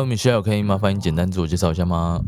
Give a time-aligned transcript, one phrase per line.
[0.00, 2.22] Hello Michelle，可以麻烦你简单自我介绍一下吗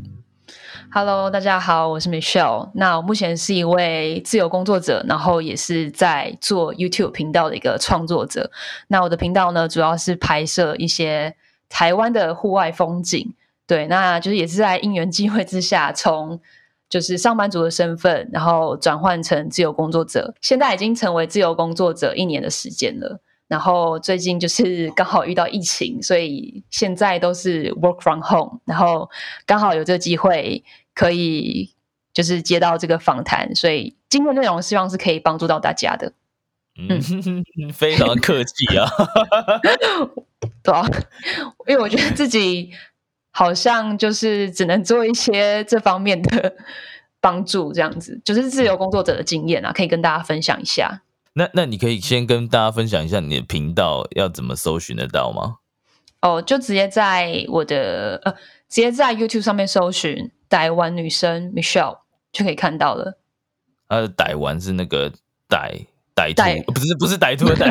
[0.90, 2.68] ？Hello，大家好，我是 Michelle。
[2.74, 8.50] 那我目前是一位自由工作者，然后也是在做 YouTube 频道的一个创作者。
[8.88, 11.34] 那我的频道呢，主要是拍摄一些
[11.70, 13.32] 台湾的户外风景。
[13.66, 16.38] 对，那就是也是在因缘机会之下，从
[16.90, 20.34] 就是上班族的身份，然后转换成自由工作者。
[20.42, 23.22] 现在已经成为自由工作者一年的时间了。
[23.52, 28.60] 然后最近就是刚好遇到疫情，所以现在都是 work from home。
[28.64, 29.10] 然后
[29.44, 30.64] 刚好有这个机会
[30.94, 31.70] 可以
[32.14, 36.14] 就是接到这个访谈，所以今天内容希望是可以帮助到大家的。
[36.78, 36.98] 嗯，
[37.74, 38.88] 非常客气啊，
[40.64, 40.86] 对啊，
[41.66, 42.70] 因为我觉得自己
[43.32, 46.54] 好像就是只能做一些这方面的
[47.20, 51.02] 帮助，这样子就是自由工作者的经验啊，可以跟大家分享一下。
[51.34, 55.58] 那那你可以先跟大家分享一下你的频道要怎么搜寻得到吗？
[56.20, 58.32] 哦，就直接在我的呃，
[58.68, 61.98] 直接在 YouTube 上面搜寻台湾女生 Michelle
[62.30, 63.18] 就可以看到了。
[63.88, 65.12] 她的逮完是那个
[65.48, 67.70] 逮歹徒，不是不是歹徒的逮，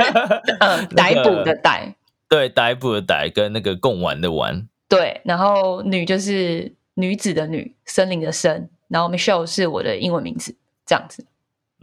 [0.60, 1.94] 嗯， 逮捕的逮，
[2.28, 11.24] 对，逮捕的逮跟那个共玩的玩，对，然后女就是女子的女，森林的森，然后 Michelle 是我的英文名字，这样子。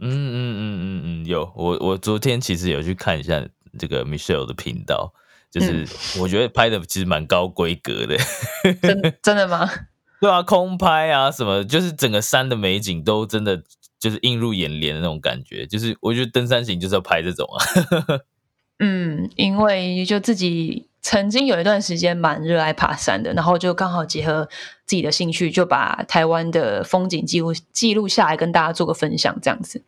[0.00, 3.46] 嗯嗯嗯嗯嗯，有我我昨天其实有去看一下
[3.78, 5.12] 这个 Michelle 的频道，
[5.50, 5.86] 就是
[6.18, 8.16] 我觉得拍的其实蛮高规格的，
[8.82, 9.70] 真真的吗？
[10.20, 13.62] 对啊，空拍啊什么，就是整个山的美景都真的
[13.98, 18.20] 就是映入眼帘的那种感觉，就是我觉得登山行就是要拍这种啊。
[18.80, 24.48] 嗯，因为就自己曾经有一段时间蛮热爱爬山的，然后就刚好结合
[24.86, 29.82] 自己的兴趣，就把台湾的风景记录记录下来，跟大家做个分享，这样子。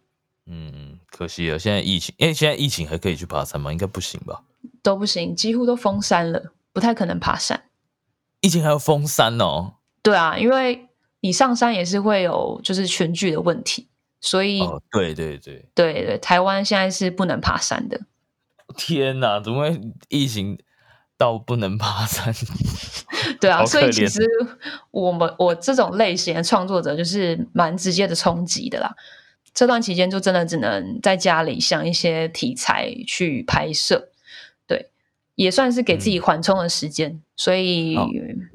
[0.46, 3.70] 嗯，可惜了，现在疫情，因为现在疫情还可以去爬山吗？
[3.70, 4.42] 应该不行吧？
[4.82, 7.62] 都不行，几乎都封山了，不太可能爬山。
[8.40, 9.74] 疫情还要封山哦？
[10.02, 10.88] 对啊，因为
[11.20, 13.86] 你上山也是会有就是全聚的问题，
[14.20, 14.60] 所以
[14.90, 18.00] 对对对对对，台湾现在是不能爬山的。
[18.76, 20.58] 天哪，怎么会疫情
[21.16, 22.34] 到不能爬山？
[23.40, 24.20] 对啊，所以其实
[24.90, 28.92] 我们我这种类型的创作者就是蛮直接的冲击的啦。
[29.54, 34.08] 这段期间就真的只能在家里想一些题材去拍摄，
[34.66, 34.88] 对，
[35.34, 38.08] 也算是给自己缓冲的时间，所以嗯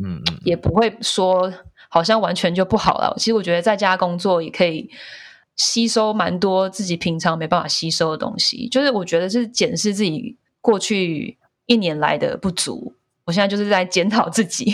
[0.04, 1.54] 嗯，也不会说
[1.88, 3.14] 好像完全就不好了。
[3.18, 4.90] 其实我觉得在家工作也可以
[5.56, 11.38] 吸收蛮多自己平常没办法吸收的东西，就是我觉得是检视自己过去
[11.68, 12.96] 一年来的不足。
[13.26, 14.74] 我现在就是在检讨自己。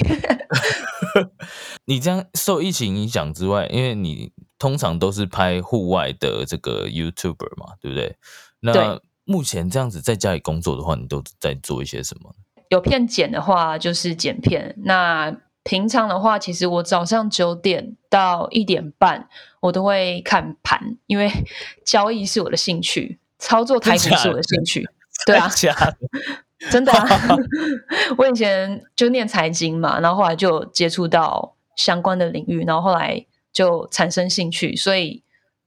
[1.85, 4.31] 你这样受疫情影响之外，因为你。
[4.63, 8.15] 通常都是拍户外的这个 YouTuber 嘛，对不对？
[8.61, 12.33] 那目前这样子在家里工作的话，你都在做一些什么？
[12.69, 14.73] 有片剪的话就是剪片。
[14.85, 15.35] 那
[15.65, 19.27] 平常的话，其实我早上九点到一点半，
[19.59, 21.29] 我都会看盘，因为
[21.85, 24.87] 交易是我的兴趣，操作台股是我的兴趣。
[25.25, 25.49] 对啊，
[26.71, 27.05] 真的啊。
[28.17, 33.25] 我以前就念财经嘛，然后后来就接触到相关的领域，然后后来。
[33.53, 35.23] 就产生兴趣，所以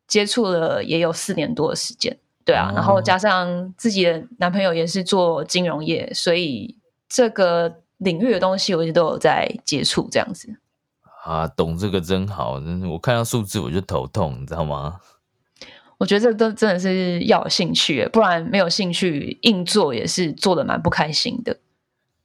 [0.07, 2.15] 接触了也有四年多的时间，
[2.45, 6.77] 对啊，然后加上自己的男朋友也是做金融业，所以
[7.09, 10.59] 这个领域的东西我一直都有在接触，这样子。
[11.25, 15.01] 啊，懂这个真好，真是我看到数字我就头痛，你知道吗？
[15.99, 21.57] 我觉得这都真的是要有兴趣，不然没有兴趣硬做也是做的蛮不开心的。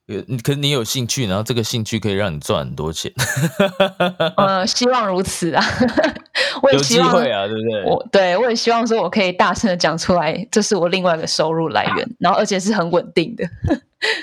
[0.08, 3.10] 你可是你有兴趣，然后这个兴趣可以让你赚很多钱。
[4.36, 5.64] 呃，希望如此啊！
[6.62, 7.84] 我有机会啊，对不对？
[7.86, 13.48] 我对我也希望说，我可以大声的讲出来，这是我另外一个收入来源，然后而且是很稳定的。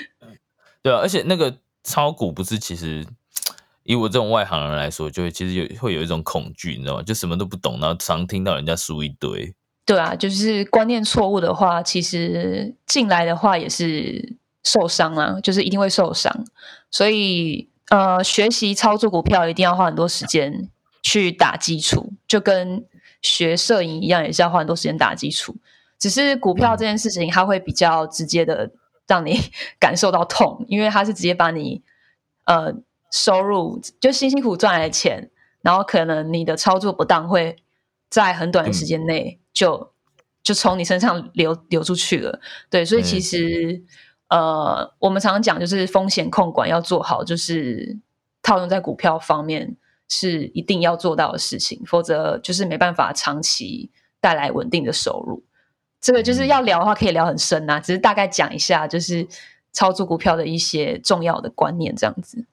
[0.83, 3.03] 对啊，而且那个炒股不是，其实
[3.83, 7.01] 以我这种外行人来说，就会其实有会有一种恐惧，你知道吗？
[7.01, 9.55] 就什么都不懂，然后常听到人家输一堆。
[9.85, 14.35] 对啊，就是观念错误的话，其实进来的话也是。
[14.63, 16.45] 受伤啊，就是一定会受伤，
[16.91, 20.69] 所以呃，学习操作股票一定要花很多时间
[21.01, 22.85] 去打基础，就跟
[23.21, 25.55] 学摄影一样，也是要花很多时间打基础。
[25.97, 28.71] 只是股票这件事情，它会比较直接的
[29.07, 29.39] 让你
[29.79, 31.81] 感受到痛， 因为它是直接把你
[32.45, 32.73] 呃
[33.11, 35.29] 收入就辛辛苦赚来的钱，
[35.61, 37.57] 然后可能你的操作不当，会
[38.09, 39.91] 在很短的时间内就
[40.43, 42.39] 就从你身上流流出去了。
[42.69, 43.83] 对，所以其实
[44.29, 47.97] 呃，我们常常讲就是风险控管要做好，就是
[48.41, 49.75] 套用在股票方面
[50.07, 53.91] 是一定要做到的事情，否则就是没办法长期
[54.21, 55.43] 带来稳定的收入。
[56.01, 57.79] 这个就是要聊的话，可以聊很深呐。
[57.79, 59.27] 只是大概讲一下，就是
[59.71, 62.45] 操作股票的一些重要的观念，这样子。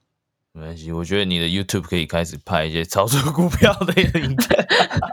[0.56, 4.66] 没关系，我觉得你的 YouTube 可以开始拍一些操作股票的影片。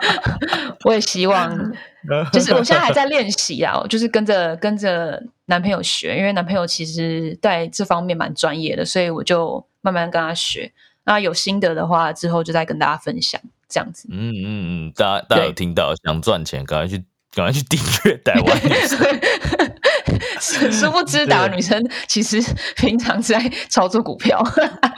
[0.85, 1.53] 我也希望，
[2.31, 10.71] 就是我现在还在练习啊，就是跟着跟着男朋友学，因为男朋友其实在这方面蛮专业的，所以我就慢慢跟他学。
[11.03, 14.07] 那有心得的话，之后就再跟大家分享，这样子。
[14.09, 17.03] 嗯嗯嗯，大家大家有听到，想赚钱，赶快去。
[17.35, 18.59] 赶快去订阅台湾
[20.71, 22.41] 殊不知打女生其实
[22.75, 24.41] 平常在操作股票。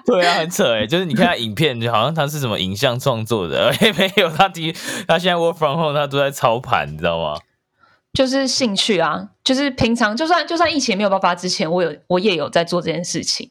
[0.06, 4.72] 对啊，很扯哎，就是你看他影片，就好像他是什么影像创作的， 哎，没有，他第
[5.08, 7.40] 他现在 work from home，他都在操盘，你知道吗？
[8.14, 13.50] 就是兴趣啊，就是平常就算就算疫情没有爆发之前，我有我也有在做这件事情。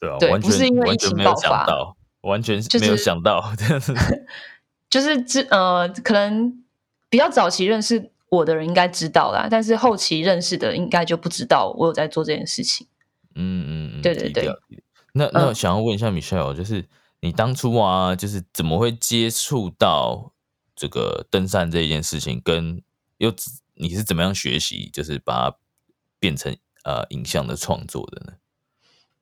[0.00, 1.66] 对啊，对，不是因为疫情爆发，
[2.22, 3.52] 完全没有想到，
[4.90, 6.62] 就是这呃，可能
[7.10, 8.10] 比较早期认识。
[8.28, 12.86] 我的人应该知道啦，但是后期认识的应该就不知道我有在做这件事情。
[13.34, 14.48] 嗯嗯，对对对。
[15.12, 16.84] 那那想要问一下 Michelle，就是
[17.20, 20.32] 你当初啊，就是怎么会接触到
[20.74, 22.40] 这个登山这一件事情？
[22.44, 22.82] 跟
[23.18, 23.32] 又
[23.74, 25.56] 你是怎么样学习，就是把它
[26.18, 28.32] 变成呃影像的创作的呢？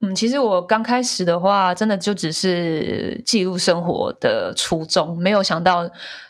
[0.01, 5.89] 嗯，其实我刚开始的话，真的就只是记录生活的初衷，没有想到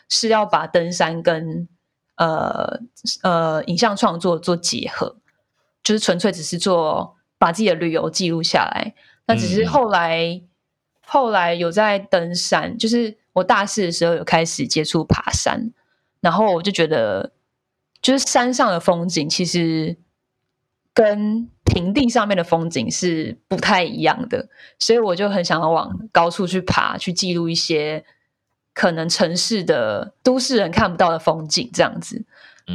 [0.09, 1.67] 是要把登山跟
[2.15, 2.79] 呃
[3.23, 5.17] 呃，影像创作做结合，
[5.83, 8.93] 就是纯粹只是做把自己的旅游记录下来。
[9.27, 10.41] 那只是后来
[11.05, 15.71] 后来有在登山，就是我大四的时候有开始接触爬山，
[16.21, 17.33] 然后我就觉得，
[18.01, 19.97] 就是山上的风景其实
[20.93, 24.47] 跟平地上面的风景是不太一样的，
[24.79, 28.05] 所以我就很想要往高处去爬，去记录一些。
[28.75, 32.23] 可能城市的都市人看不到的风景，这样子，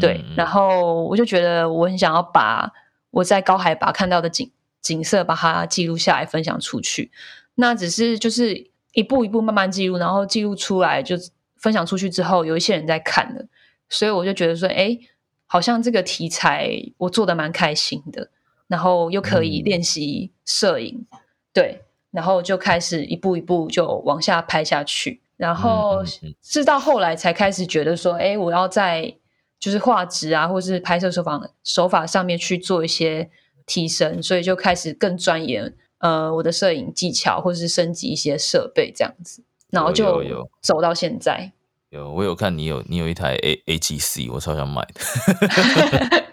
[0.00, 0.24] 对。
[0.34, 2.72] 然后我就觉得我很想要把
[3.10, 4.50] 我在高海拔看到的景
[4.80, 7.12] 景色，把它记录下来，分享出去。
[7.56, 11.16] 那只是就是一步一步慢慢记录，然后记录出来就
[11.56, 13.44] 分享出去之后，有一些人在看了，
[13.90, 14.98] 所以我就觉得说，哎，
[15.46, 18.30] 好像这个题材我做的蛮开心的，
[18.68, 21.04] 然后又可以练习摄影，
[21.52, 25.20] 对，然后就开始一步一步就往下拍下去。
[25.40, 26.04] 然后
[26.42, 29.16] 是到后来才开始觉得说，哎，我要在
[29.58, 33.30] 就是画质啊，或是拍摄手法手法上面去做一些
[33.64, 40.22] 提升，所以就开始更钻研呃我的摄影技巧，或是升级一些设备这样子，然后就
[40.60, 41.50] 走到现在。
[41.88, 46.20] 有我有看你有你有一台 A A G C，我超想买的。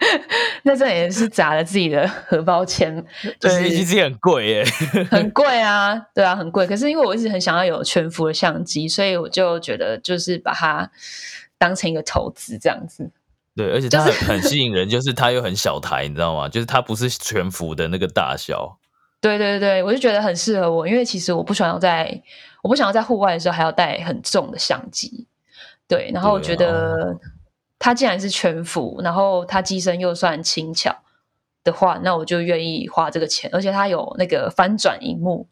[0.62, 3.04] 那这也是砸了自己的荷包钱，
[3.40, 4.64] 对，其实很贵耶，
[5.10, 6.66] 很贵啊，对啊，很贵。
[6.66, 10.90] 可是因为我一直很想要有全幅的相机，所以我就觉得就是把它
[11.56, 13.10] 当成一个投资这样子。
[13.56, 16.48] 对，而且它很吸引人，就是它又很小台，你知道吗？
[16.48, 18.78] 就是它不是全幅的那个大小。
[19.20, 22.22] 对对对，我就觉得很适合我，因为其实我不想要在
[22.62, 25.26] 我不想要在户外的时候还要带很重的相机。
[25.86, 27.18] 对，然后我觉得。
[27.78, 30.96] 它既然是全幅，然后它机身又算轻巧
[31.62, 33.48] 的话，那我就愿意花这个钱。
[33.52, 35.48] 而且它有那个翻转荧幕，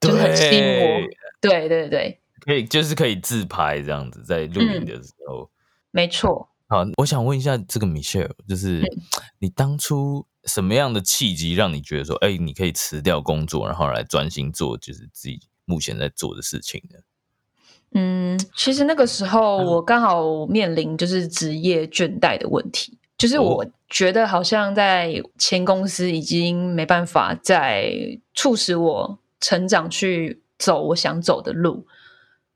[0.00, 1.00] 就是很吸引我。
[1.40, 5.50] 对对对，可以就是可以自拍这样子，在录影的时候。
[5.90, 6.48] 没错。
[6.68, 8.82] 好，我想问一下这个 Michelle，就是
[9.38, 16.98] 你当初什么样的契机让你觉得说，哎，你可以辞掉工作，然后来专心做就是自己目前在做的事情呢？
[17.92, 27.92] 嗯，其实那个时候我刚好面临就是职业倦怠的问题，就是我觉得好像在前公司已经没办法再
[28.34, 31.84] 促使我成长去走我想走的路。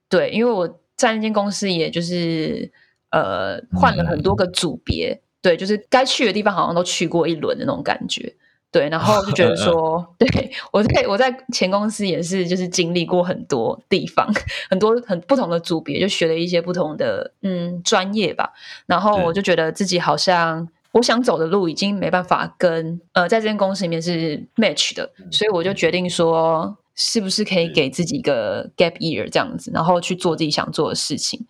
[0.08, 2.70] 对，因为我在那间公司也就是
[3.10, 8.32] 呃换了很多个组别，对，就是该去的地方好像都去过一轮的那种感觉。
[8.74, 14.28] 对，然后就觉得 说， 对我在我在前公司也是，就是经历过很多地方，
[14.68, 18.52] 很多很不同的组别，就学了一些不同的嗯专业吧。
[18.86, 31.46] 然后我就觉得自己好像我想走的路已经没办法跟呃在这间公司里面是 match 的，所以我就决定说是不是可以给自己一个 gap year 这样子，然后去做自己想做的事情。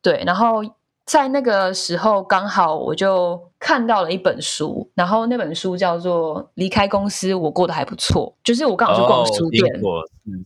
[0.00, 0.62] 对，然后
[1.08, 9.64] 在那个时候刚好我就看到了一本书，然后那本书叫做《离开公司我过得还不错》，就是我刚好去逛书店，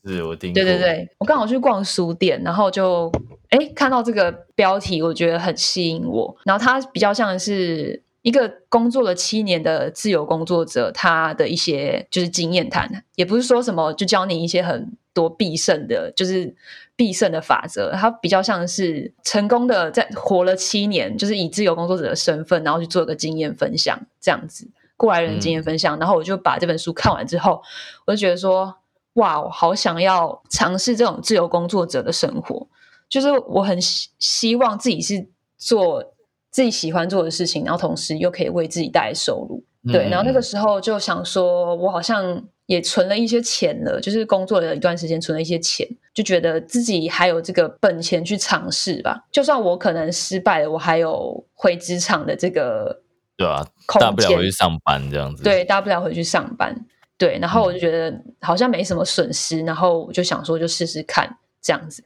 [0.07, 3.11] 是是，我听对对对，我刚好去逛书店，然后就
[3.49, 8.01] 哎看到这个标题，我觉得很吸引我，然后它比较像是。
[8.23, 16.55] 一个工作了七年的自由工作者，他的一些就是经验谈，也不是说什么就教你一些很多必胜的，就是
[16.97, 17.93] 必胜的法则。
[17.93, 25.99] 它比较像是成功的在活了七年，就是以自由工作者的身份，然后去做一个经验分享，这样子过来人经验分享。
[25.99, 27.63] 然后我就把这本书看完之后，
[28.07, 28.75] 我就觉得说，
[29.15, 32.67] 哇，我好想要尝试这种自由工作者的生活，
[33.09, 36.13] 就是我很希希望自己是做。
[36.53, 40.11] 自己喜欢做的事情，然后同时又可以为自己带来收入，对。
[40.11, 49.25] 然后那个时候就想说，我好像也存了一些钱了，就是工作了一段时间，存了一些钱，就觉得自己还有这个本钱去尝试吧。
[49.31, 53.03] 就算我可能失败了，我还有回职场的这个，
[53.37, 53.67] 对啊，
[53.99, 55.43] 大不了回去上班这样子。
[55.43, 56.75] 对，大不了回去上班。
[57.19, 62.03] 对，然后我就觉得好像没什么损失，然后我就想说，就试试看这样子。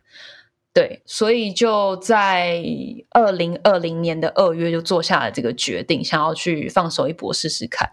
[0.75, 2.63] 对，所以就在
[3.13, 7.91] 二零二零年的二月就做下了这个决定，想要去放手一搏试试看。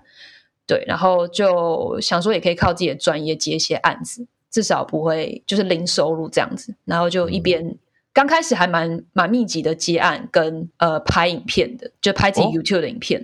[0.66, 6.76] 对，然后就想说也可以靠自己的专业接一些案子，至少不会就是零收入这样子。
[6.86, 7.78] 然后就一边
[8.14, 13.22] 刚开始还蛮蛮密集的接案跟呃拍影片的，就拍自己 YouTube 的影片。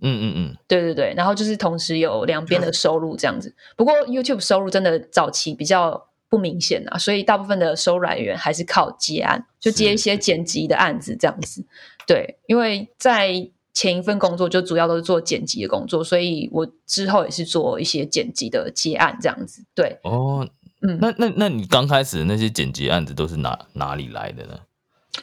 [0.00, 3.54] 嗯嗯嗯，对对对，然后就是同时有两边的 收入这样子。
[3.76, 6.08] 不过 YouTube 收入真的早期比较。
[6.32, 11.62] 不明显啊，所以大部分的收入来源还是靠接案，就接一些剪辑的案子这样子。
[12.06, 19.64] 对，因为在前一份工作就主要都是做剪辑的工作，所以我之后也是做一些剪辑的接案这样子。
[19.74, 20.48] 对，哦，
[20.82, 24.58] 嗯，那那那你刚开始那些剪辑案子都是哪哪里来的呢？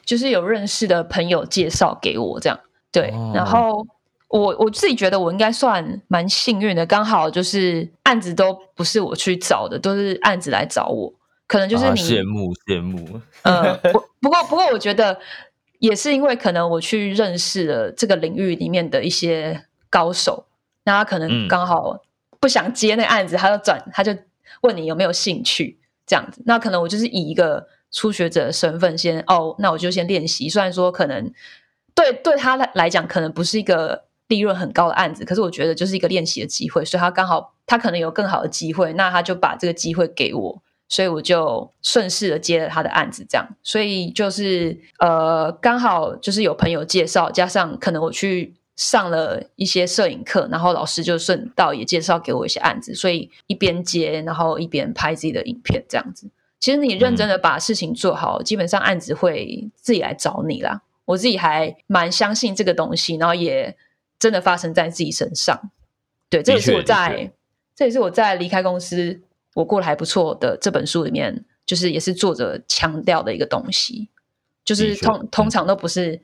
[0.05, 2.59] 就是有认识的朋友介绍给我这样。
[2.91, 3.85] 对，然后。
[4.31, 11.11] 我我自己觉得我应该算蛮幸运的，刚好就是案子都不是我去找的，都是案子来找我。
[11.47, 13.19] 可能就是你羡慕羡慕。
[13.41, 15.19] 呃，不不过不过，我觉得
[15.79, 20.45] 也是因为可能我去认识了这个领域里面的一些高手，
[20.85, 22.01] 那他可能刚好
[22.39, 24.15] 不想接那案子，他就转他就
[24.61, 26.41] 问你有没有兴趣这样子。
[26.45, 30.47] 那可能我就是以一个初学者的身份先哦，那我就先练习。
[30.47, 31.33] 虽然说可能
[31.95, 34.07] 对对他来来讲，可能不是一个。
[34.29, 56.29] 利润很高的案子，可是我觉得就是一个练习的机会，所以他刚好他可能有更好的机会，那他就把这个机会给我，所以我就顺势的接了他的案子，这样，所以就是呃刚好就是有朋友介绍，加上可能我去上了一些摄影课，然后老师就顺道也介绍给我一些案子，所以一边接，然后一边拍自己的影片，这样子。
[56.59, 60.81] 其实你认真的把事情做好，基本上案子会自己来找你啦。
[61.05, 63.77] 我自己还蛮相信这个东西，然后也。
[64.19, 65.57] 真的发生在自己身上，
[66.29, 67.31] 对，这也是我在，
[67.73, 69.21] 这也是我在离开公司，
[69.55, 74.09] 我过得还不错的这本书里面，就是也是作者强调的一个东西，
[74.63, 76.21] 就是通通常都不是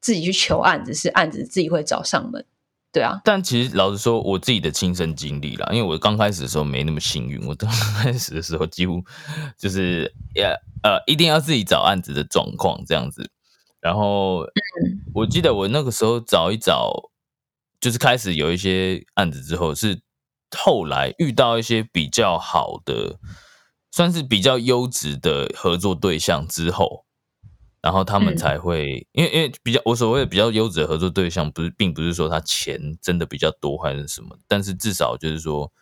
[0.00, 2.44] 自己去求案子，是案子自己会找上门，
[2.92, 3.20] 对啊。
[3.24, 9.02] 但其实老实说，我自己的亲身经历啦，因为我刚开始的时候没那么幸运，我刚开始的时候几乎
[9.58, 10.44] 就是也
[10.82, 13.30] 呃一定要自己找案子的状况这样子，
[13.80, 14.46] 然后
[15.14, 17.10] 我记得我那个时候找一找。
[17.80, 20.00] 就是开始有一些案子之后，是
[20.56, 23.18] 后来遇到一些比较好的，
[23.90, 27.04] 算是比较优质的合作对象之后，
[27.80, 35.72] 然后他们才会，因为因为比较我所谓的比较优质的合作对象，不是并不是说他钱真的比较多还是什么，但是至少就是说。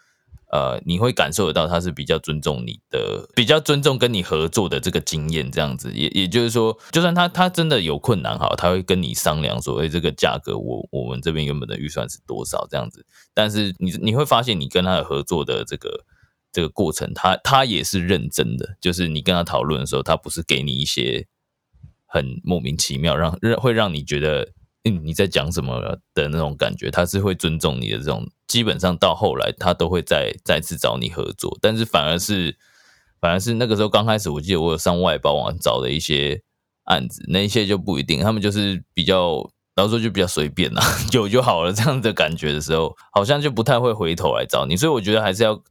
[0.53, 16.05] 呃，你会感受得到他是比较尊重你的，比较尊重跟你合作的这个经验，这样子也也就是说，就算他他真的有困难哈，他会跟你商量说，哎，这个价格我我们这边原本的预算是多少这样子，但是你你会发现你跟他的合作的这个
[16.53, 21.27] 这个过程，他他也是认真的，就是你跟他讨论的时候，他不是给你一些
[22.05, 24.53] 很莫名其妙让让会让你觉得。
[24.85, 25.81] 嗯，你在讲什么
[26.13, 32.59] 的那种感觉，他是会尊重你的这种，基本上到后来他都会再再次找你合作，但是反而是
[33.21, 36.43] 反而是那个时候刚开始，我记得我有上外包网找的一些
[36.87, 40.83] 案子，那一些就不一定，他们就是比较，然后说就比较随便啦，
[41.15, 45.63] 有就好了这样的感觉的时候，好像就不太会回头来找你，所以我觉得还是要，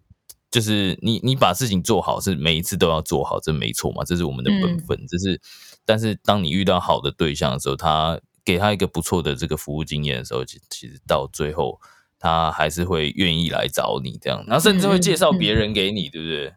[0.49, 5.41] 就是你你把事情做好，是每一次都要做好，这没错嘛，这是我们的本分，这是，
[5.85, 8.17] 但是当你遇到好的对象的时候，他。
[8.43, 11.79] 给他一个不错的这个服务经验的时候，其其实到最后
[12.19, 16.53] 他还是会愿意来找你这样，然后甚至会介绍别人给你，对不对？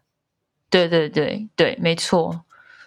[0.69, 2.43] 对对对对，没错。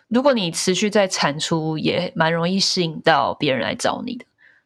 [0.09, 4.25] 如果你持续在产出，也蛮容易吸引到别人来找你的。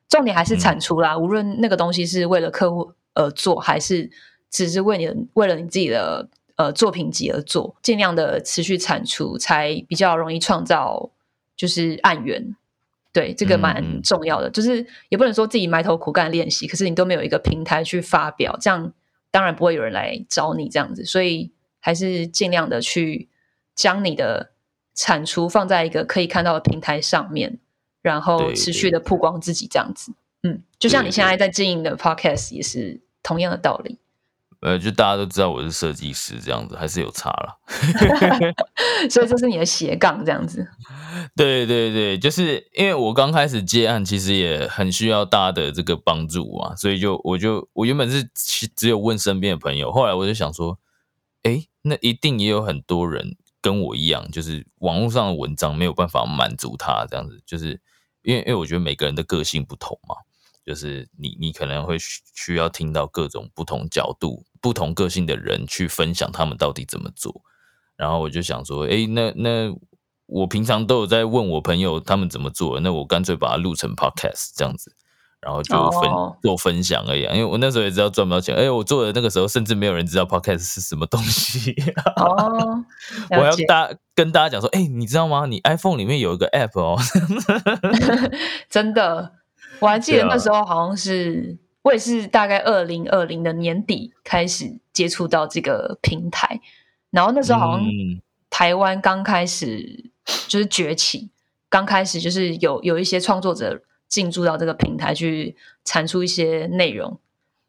[0.09, 4.11] 重点还是产出啦，无论那个东西是为了客户而做，还是
[4.51, 11.11] 只是为你为了你自己的呃作品集而做，尽量的持续产出，才比较容易创造
[11.57, 12.55] 就是案源。
[13.13, 18.93] 对，这个蛮重要的，就是也不能说自己埋头苦干练习，可是你都没有一个平台去发表，这样
[19.31, 23.29] 当然不会有人来找你这样子，所以还是尽量的去
[23.75, 24.53] 将你的
[24.95, 27.59] 产出放在一个可以看到的平台上面，
[28.01, 30.13] 然后持续的曝光自己这样子。
[30.43, 33.99] 嗯，就像你现在在经营的 Podcast 也是同样的道理。
[34.63, 37.59] 呃，就大家都知道我是设计师这样子，还是有差了。
[39.11, 40.65] 所以这是你的斜杠这样子。
[41.35, 48.31] 对对对，就是因为我刚开始接案，其实也很需要大家的这个帮助嘛，所以就我就我原本是
[48.77, 50.79] 只有问身边的朋友，后来我就想说，
[51.43, 57.81] 哎，那一定也有很多人跟我一样，就是网络上的文章没有办法满足他这样子，就是
[58.23, 60.15] 因为因为我觉得每个人的个性不同嘛。
[60.65, 67.43] 就是你，你可能会需要听到各种不同角度、不同个性的人去分享他们到底怎么做。
[67.97, 69.75] 然后我就想说，哎，那那
[70.27, 74.95] 我平常都有在问我朋友他们怎么做，那我干脆把它录成 podcast 这样子，
[75.41, 76.11] 然后就分
[76.43, 77.23] 做分享而已。
[77.23, 81.75] 因为我那时候也知道赚不到钱，哎，我做的那个时候甚至没有人知道 podcast 是什么东西。
[82.17, 82.85] 哦，
[83.31, 85.47] 我要大跟大家讲说，哎，你知道吗？
[85.47, 86.97] 你 iPhone 里面有一个 app 哦，
[88.71, 89.42] 真的。
[89.83, 96.61] 我还记得那时候好像是我也是大概二零二零的年底开始接触到这个平台，
[97.11, 97.85] 然后那时候好像
[98.49, 100.05] 台湾刚开始
[100.47, 101.31] 就是崛起，
[101.69, 107.19] 刚开始就是有有一些创作者进驻到这个平台去产出一些内容，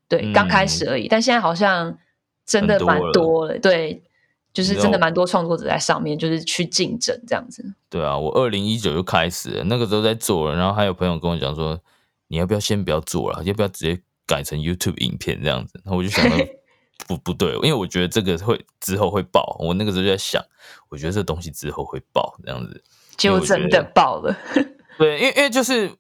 [0.08, 1.08] 对，刚开始而已。
[1.08, 1.98] 但现在好像
[2.46, 4.04] 真的蛮多了，对，
[4.54, 7.74] 就是真的蛮多创作者在上面，就是去竞争这样子。
[7.90, 11.82] 对啊，我二零一九就开始那个时候在做了，然后还有朋友跟我讲说。
[12.28, 13.44] 你要不要先不要做了？
[13.44, 15.80] 要不要直接改成 YouTube 影片这样子？
[15.84, 16.38] 然后我就想到
[17.08, 19.58] 不不对，因为我觉得这个会之后会爆。
[19.60, 20.42] 我那个时候就在想，
[20.90, 22.84] 我觉得这东西之后会爆这样子，
[23.18, 24.36] 就真的爆了。
[24.98, 25.92] 对，因为因为就是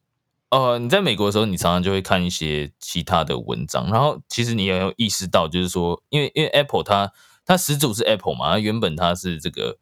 [0.49, 7.11] 呃，你在美国的时候，你常常就会看一些其他的文章，然后其实你也有意识到，就是说，因为因为 Apple 它
[7.45, 9.77] 它始祖是 Apple 嘛，它原本它是这个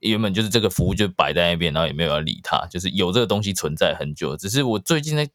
[0.00, 4.36] 原本就是这个服务就摆在那边，然后也没有要理它，就是有这个东西存在很久。
[4.36, 5.28] 只是我最近在。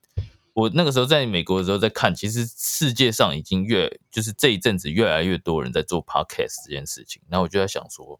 [0.53, 8.19] 我那个时候在美国的时候在看，其实世界上已经越就是这一阵子越来越多人在做 podcast 这件事情，然后我就在想说，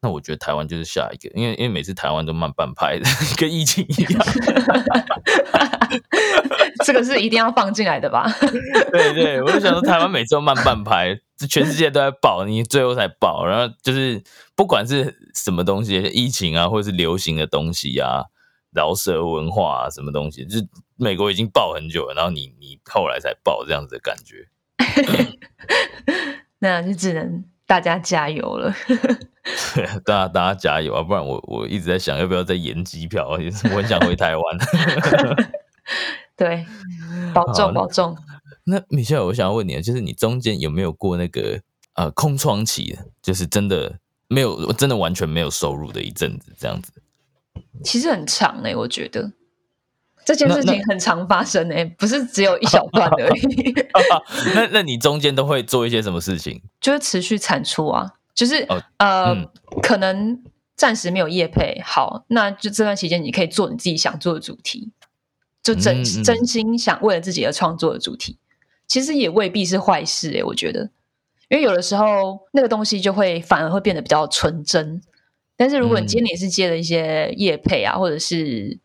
[0.00, 3.04] 那我觉得台湾就是下一个，因为因为每次台湾都慢半拍的，
[3.36, 4.26] 跟疫情一样，
[6.86, 8.26] 这个是一定要放进来的吧？
[8.90, 14.22] 对对，我就想说台湾每次都慢半拍，全世界都在爆，你最后才爆，然后就是
[14.56, 18.24] 不管是什么东西，疫情啊，或者是流行的东西啊。
[18.72, 20.44] 饶舌文化啊，什么东西？
[20.44, 24.48] 就是美国已经爆很久了，然后你你后来才爆这样子的感觉，
[26.58, 28.74] 那就只能大家加油了。
[29.74, 31.02] 对， 大家大家加油啊！
[31.02, 34.44] 不然我我一直在想要不要再延机票， 我很想回台湾。
[36.36, 36.66] 对，
[37.32, 38.16] 保重保重。
[38.64, 41.60] 那米歇尔，我想要问你，就是你中间有没有过那个
[41.94, 42.98] 呃空窗期？
[43.22, 46.92] 就是真的没有，真的完全没有收入的一阵子，这样子。
[47.84, 49.32] 其实很长哎，我觉得。
[50.24, 53.74] 这件事情很常发生哎，不是只有一小段而已。
[54.54, 56.60] 那那你中间都会做一些什么事情？
[56.82, 58.66] 就是持续产出啊，就是
[58.98, 59.34] 呃，
[59.80, 60.38] 可能
[60.76, 64.92] 暂时没有业配，好，那就这段期间你可以做你自己想做的主题，
[65.62, 68.38] 就真真心想为了自己而创作的主题，
[68.86, 70.90] 其实也未必是坏事哎，我觉得，
[71.48, 75.00] 因为有的时候那个东西就会反而会变得比较纯真。
[75.58, 78.78] 但是如果你今天也是接了一些业配啊，或者是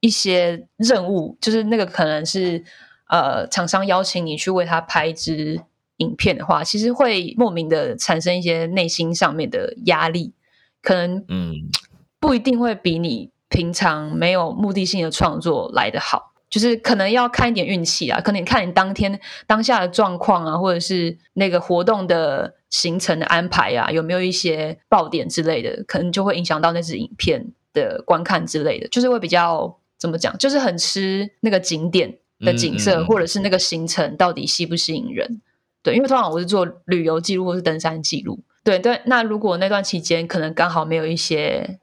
[0.00, 2.62] 一些任务，就是那个可能是
[3.08, 5.62] 呃厂商邀请你去为他拍一支
[5.96, 10.34] 影片的话，其实会莫名的产生一些内心上面的压力，
[10.82, 11.70] 可能嗯。
[12.18, 16.32] 不一定会比你平常没有目的性的创作来得好。
[16.56, 28.88] 就是可能要看一点运气啊，可能看你当天当下的状况啊，或者是那个活动的行程的安排啊，有没有一些爆点之类的，可能就会影响到那支影片的观看之类的。
[28.88, 35.42] 就是会比较怎么讲，就是很吃那个景点的景色，或者是那个行程到底吸不吸引人。
[35.82, 38.40] 对，因为通常我是做旅游记录或是登山记录。
[38.64, 41.78] 对对，那如果那段期间可能刚好没有一些。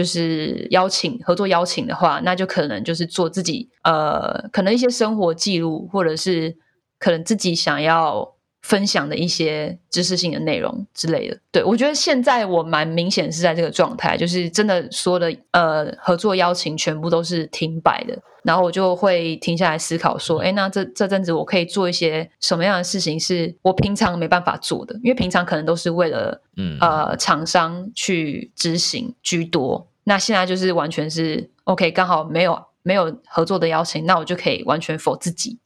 [0.00, 6.56] 就是邀请合作邀请的话，那就可能就是做自己呃，可能一些生活记录，或者是
[6.98, 8.26] 可能自己想要
[8.62, 11.38] 分享的一些知识性的内容之类的。
[11.52, 26.78] 对我觉得现在我蛮明显是在这个状态，就是真的说的呃合作邀请全部都是停摆的，然后我就会停下来思考说，哎，那这这阵子我可以做一些什么样的事情是我平常没办法做的，因为平常可能都是为了嗯。
[26.80, 35.60] 呃厂商去执行居多，那现在就是完全是 OK，刚好没有没有合作的邀请，那我就可以完全否自己。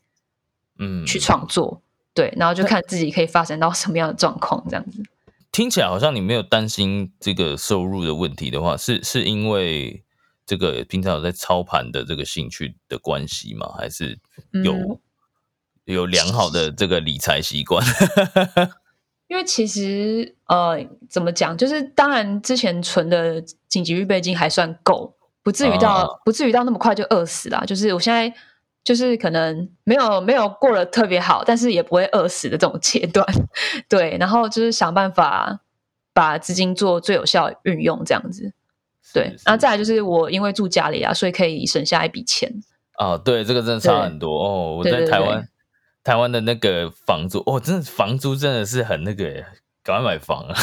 [0.78, 1.80] 嗯，去创作，
[2.12, 5.02] 对，然后就看自己可以发展到什么样的状况，这样子。
[5.50, 10.04] 听起来好像你没有担心这个收入的问题的话，是是因为
[10.44, 13.72] 这个平常有在操盘的这个兴趣的关系吗？
[13.78, 14.18] 还是
[14.62, 15.00] 有
[15.87, 17.83] 有良好的这个理财习惯？
[19.35, 20.79] 因为其实呃，
[21.11, 27.64] 怎么讲，就是当然之前存的紧急预备金还算够，不至于到不至于到那么快就饿死啦。
[27.66, 28.33] 就是我现在。
[28.85, 33.27] 就是可能没有没有过得特别好，但是也不会饿死的这种阶段，
[33.88, 34.14] 对。
[34.20, 35.59] 然后就是想办法
[36.12, 38.53] 把资金做最有效运用，这样子。
[39.14, 39.35] 对。
[39.42, 42.53] 然后再来就是我因为住家里啊，所以可以省下一笔钱。
[42.99, 44.77] 哦，对，这个真的差很多哦。
[44.77, 45.49] 我在台湾，
[46.05, 49.25] 台湾的那个房租，哦，真的房租真的是很那个，
[49.83, 50.55] 赶快买房啊！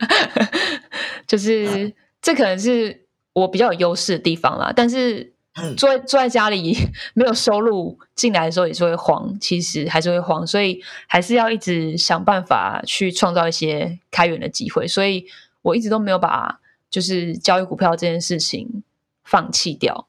[1.26, 5.34] 就是这可能是我比较有优势的地方啦，但是。
[5.76, 6.74] 坐坐在家里
[7.12, 14.86] 没有收入进来的时候也是会慌，其实还是会慌，所以还是要一直想办法去创造一些开源的机会。
[14.86, 15.26] 所以
[15.62, 18.84] 我一直都没有把就是交易股票这件事情
[19.24, 20.06] 放弃掉，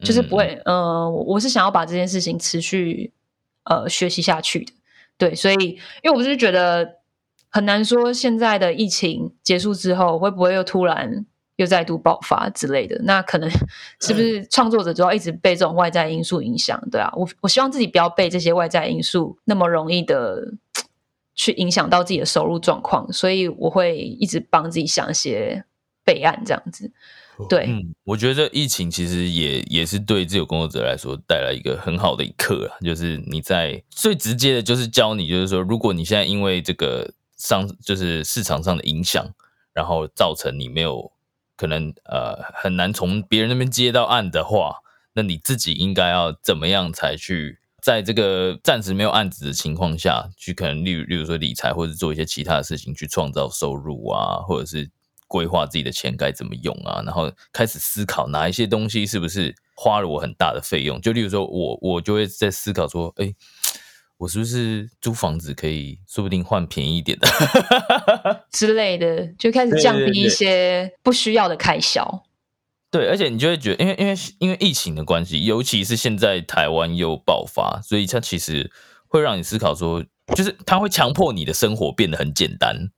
[0.00, 3.10] 就是不会，呃，我是想要把这件事情持续
[3.64, 4.72] 呃学习下去的。
[5.18, 5.54] 对，所以
[6.02, 6.98] 因为我是觉得
[7.50, 11.26] 很难说现在的疫情结束之后会不会又突然。
[11.56, 13.48] 又再度爆发之类的，那可能
[14.00, 16.82] 是不是创作者就要一直被这种外在因素影响？
[16.90, 20.54] 对啊，我我希望自己不要被这些外在因素那么容易的
[21.36, 25.62] 去影响到自己的收入状况，所以我会一直帮自己想一些
[26.04, 26.90] 备案，这样子。
[27.48, 39.26] 对，嗯，我觉得疫情其实也也是对自由工作者来说带来一个很好的一课啊，就是你在最直接的就是教你，就是说，如果你现在因为这个上就是市场上的影响，
[39.72, 41.10] 然后造成你没有。
[41.54, 44.78] 可能呃很难从别人那边接到案的话，
[45.12, 54.90] 那你自己应该要怎么样才去在这个暂时没有案子的情况下去，可能例如例如说理财或者做一些其他的事情去创造收入啊，或者是
[55.32, 63.34] 规划自己的钱该怎么用啊，然后开始思考哪一些东西是不是花了我很大的费用，就例如说我我就会在思考说，哎。
[64.18, 67.26] 我是不是租房子可以，说不定换便宜一点的
[68.52, 72.22] 之类的，就开始降低一些不需要的开销。
[72.88, 78.70] 对，而且你就会觉得，因为因为因为疫情的关系，尤其是现在台湾又爆发，所以它其实
[79.08, 80.04] 会让你思考说，
[80.36, 82.92] 就是它会强迫你的生活变得很简单。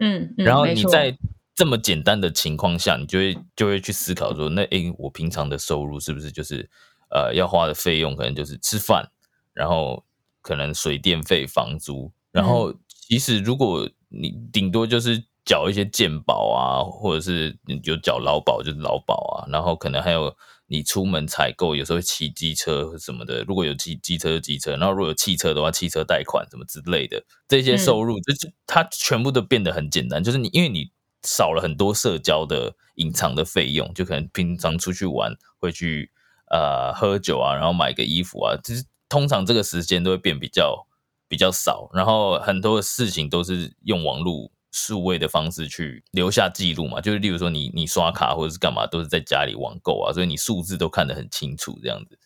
[0.00, 1.16] 嗯，然后你在
[1.58, 6.70] 这么简单的情况下，你就会就会去思考说，那诶，我平常的收入是不是就是
[7.10, 9.10] 呃要花的费用，可能就是吃饭，
[9.52, 10.04] 然后。
[10.40, 20.34] 可能水电费、房租，然后其实如果你顶多就是缴一些健保啊，或者是你就缴劳保，就是劳保啊，然后可能还有
[20.68, 30.90] 你出门采购，有时候骑机车什么的，如果有骑机车就机车，然后如果有汽车的话，汽车贷款什么之类的，这些收入就就它全部都变得很简单，就是你因为你
[31.22, 36.10] 少了很多社交的隐藏的费用，就可能平常出去玩会去
[36.50, 38.84] 呃喝酒啊，然后买个衣服啊，就是。
[39.10, 40.86] 通常这个时间都会变比较
[41.28, 52.18] 比较少，然后很多的事情都是用网络数位的方式去留下记录嘛，就是例如说你你刷卡或者是干嘛，都是在家里网购啊，所以你数字都看得很清楚这样子。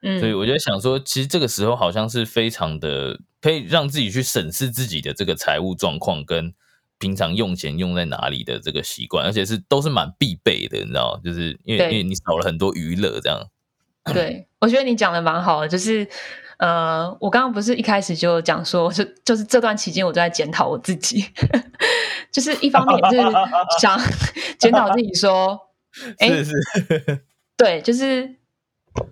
[0.00, 6.54] 嗯，所以我就想说，其实这个时候好像是非常的可以让自己去审视自己的这个财务状况跟
[6.98, 13.48] 平常用钱用在哪里的这个习惯，而且是都是蛮必备的，你知道就是因为因为你少了很多娱乐这样。
[14.12, 16.06] 对， 我觉得你讲的蛮好的，就是，
[16.58, 21.24] 呃，我刚刚不是一开始就讲说， 就就是这段期间我都在检讨我自己，
[22.30, 23.22] 就是一方面就是
[23.80, 23.98] 想
[24.58, 25.58] 检讨自己说，
[26.18, 26.52] 哎，是，
[27.56, 28.36] 对，就是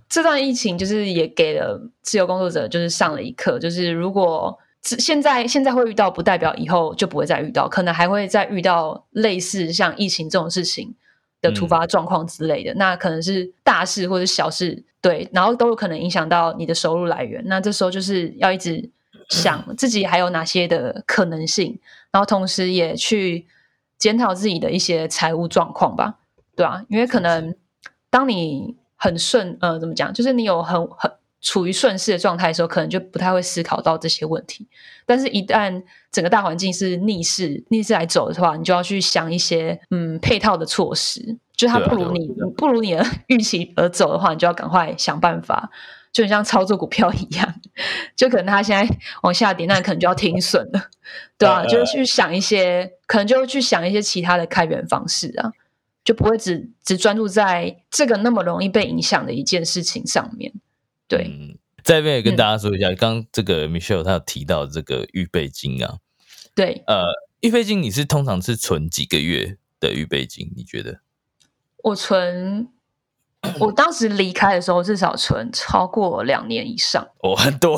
[0.08, 10.94] 这段疫情就是也给了自由工作者就是上了一课，就是如果现在现在会遇到，不代表以后就不会再遇到，可能还会再遇到类似像疫情这种事情。
[11.40, 17.42] 的突发状况之类的，那可能是大事或者小事，对，然后都有可能影响到你的收入来源。
[17.46, 18.88] 那这时候就是要一直
[19.28, 21.76] 想自己还有哪些的可能性，
[22.12, 23.44] 然后同时也去
[23.98, 26.20] 检讨自己的一些财务状况吧，
[26.54, 27.52] 对啊，因为可能
[28.08, 31.10] 当你很顺，呃，怎么讲，就是你有很很
[31.42, 34.66] 处于顺势的状态的时候，可能就不太会思考到这些问题。
[35.04, 41.36] 但是，一旦整个大环境是逆势逆势来走的话，你就要去想一些嗯配套的措施。
[41.54, 45.70] 就它不如你不如你的 预期而走的话，你就要赶快想办法。
[46.12, 47.54] 就很像操作股票一样，
[48.14, 50.90] 就可能它现在往下跌，那可能就要停损了，
[51.38, 55.50] 对啊，就是去想一些，可能就去想一些其他的开源方式啊，
[56.04, 60.52] 就不会只只专注在这个那么容易被影响的一件事情上面。
[61.16, 65.98] 对，在这边也跟大家说一下，刚这个 Michelle 他有提到这个预备金啊，
[66.54, 67.04] 对，呃，
[67.40, 70.52] 预备金你是通常是存几个月的预备金？
[70.56, 71.00] 你觉得？
[71.82, 72.68] 我存。
[73.58, 77.04] 我当时离开的时候，至少存超过两年以上。
[77.24, 77.76] 哦，很多。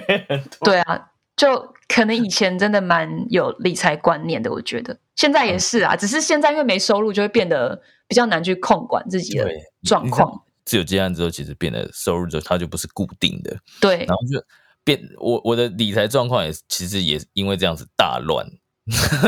[0.60, 5.96] 对啊，就可能以前真的蛮有理财观念的，我觉得现在也是啊。
[5.96, 9.50] 只是现在因为没收入，就会变得比较难去控管自己的
[9.82, 10.42] 状况。
[10.68, 13.56] 自由接案之后，其实变得收入就它就不是固定的。
[13.80, 14.44] 对，然后就
[14.84, 18.46] 变我我的理财状况也其实也因为这样子大乱。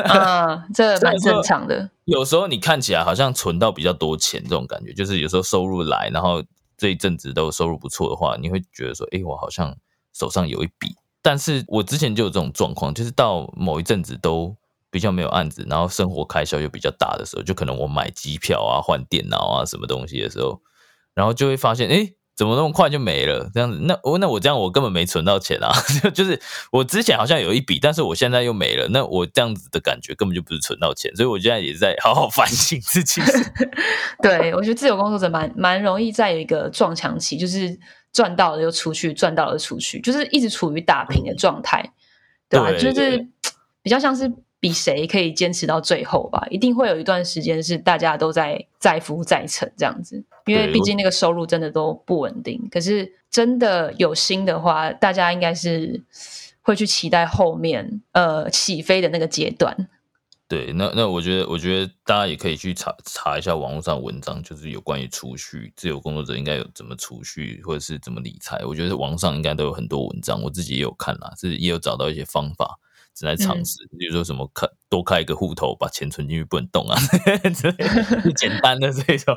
[0.05, 1.91] 啊， 这蛮正常的。
[2.05, 6.45] 有时候你看起来好像存到比较多钱，这种感觉就是有时候收入来，然后
[6.77, 9.75] 这一阵子都收入不错的话，你会觉得说，哎，我好像
[10.13, 10.95] 手上有一笔。
[11.23, 14.57] 但是我之前就有这种状况，就是到某一阵子都
[14.91, 20.59] 比较没有案子，然后生活开销又比较大的时候，就可能我买机票啊、换电脑啊什么东西的时候，
[21.15, 22.13] 然后就会发现，哎。
[22.37, 23.51] 怎么那么快就没了？
[23.53, 25.71] 这样子，那我那我这样我根本没存到钱啊！
[26.15, 26.41] 就是
[26.73, 28.89] 我之前好像有一笔，但是我现在又没了。
[28.89, 33.21] 那我这样子的感觉根本就不是存到钱，所以我现在也在好好反省自己。
[34.23, 37.79] 对，我觉得自由工作者蛮蛮容易在有一个撞墙期，就是
[38.11, 41.93] 赚到了又出去，赚到了出去，就是一直处于打平的状态，
[42.49, 42.73] 对吧？
[42.73, 43.29] 就是
[43.83, 44.33] 比较像是。
[44.61, 46.47] 比谁可以坚持到最后吧？
[46.51, 52.69] 一定会有一段时间是大家都在在浮在沉这样子，因为毕竟那个收入真的都不稳定。
[52.71, 56.03] 可是真的有心的话，大家应该是
[56.61, 59.89] 会去期待后面呃起飞的那个阶段。
[60.47, 68.61] 对，那那我觉得，我觉得大家也可以去查查一下网络上文章，就是有关于储蓄，自由工作者应该有怎么储蓄，或者是怎么理财。
[68.67, 72.81] 我觉得网上应该都有很多文章，我自己也有看啦，是也有找到一些方法。
[73.15, 76.97] 正在尝试，比如说什么开多开一个户头，把钱存进去不能动啊，
[78.23, 79.37] 最简单的这种，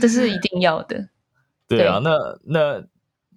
[0.00, 1.08] 这是一定要的。
[1.68, 2.84] 对啊，那那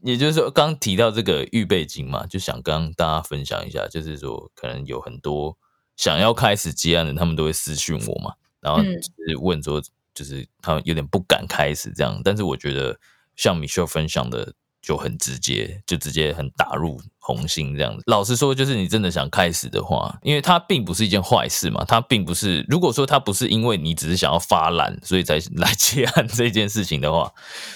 [0.02, 5.58] 也就是说，刚提到这个预备金嘛，就想跟大家分享一下，就是说可能有很多
[5.96, 9.82] 想要开始接案的，他们都会私讯我嘛，然后就是问说，
[10.14, 13.00] 就是他们有点不敢开始这样，但是我觉得
[13.36, 14.54] 像米秀分享的。
[14.82, 18.02] 就很直接，就直接很打入红心这样子。
[18.08, 21.86] 老实说，就是你真的想开始的话，因为它并不是一件坏事嘛。
[21.86, 27.32] 它并不是，如果说它不是因为你只是想要发懒，所以才 来接案这件事情的话，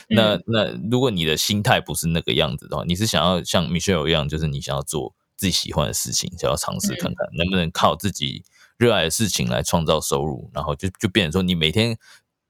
[0.10, 8.44] 那那如果你的心态不是那个样子的话，你是想要像 Michelle 一样，就是你想要做自己喜欢的事情，想要尝试看看能不能靠自己
[8.78, 11.96] 热爱的事情来创造收入，然后就就变成说，你每天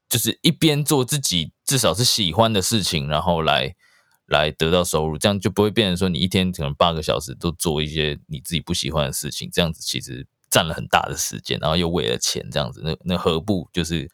[0.07, 3.75] 就是一边做自己至少是喜欢的事情，然后来。
[4.27, 14.09] 来得到收入，这样就不会变成说你一天可能八个小时都做一些你自己不喜欢的事情，这样子其实占了很大的时间，然后又为了钱这样子，那那何不就是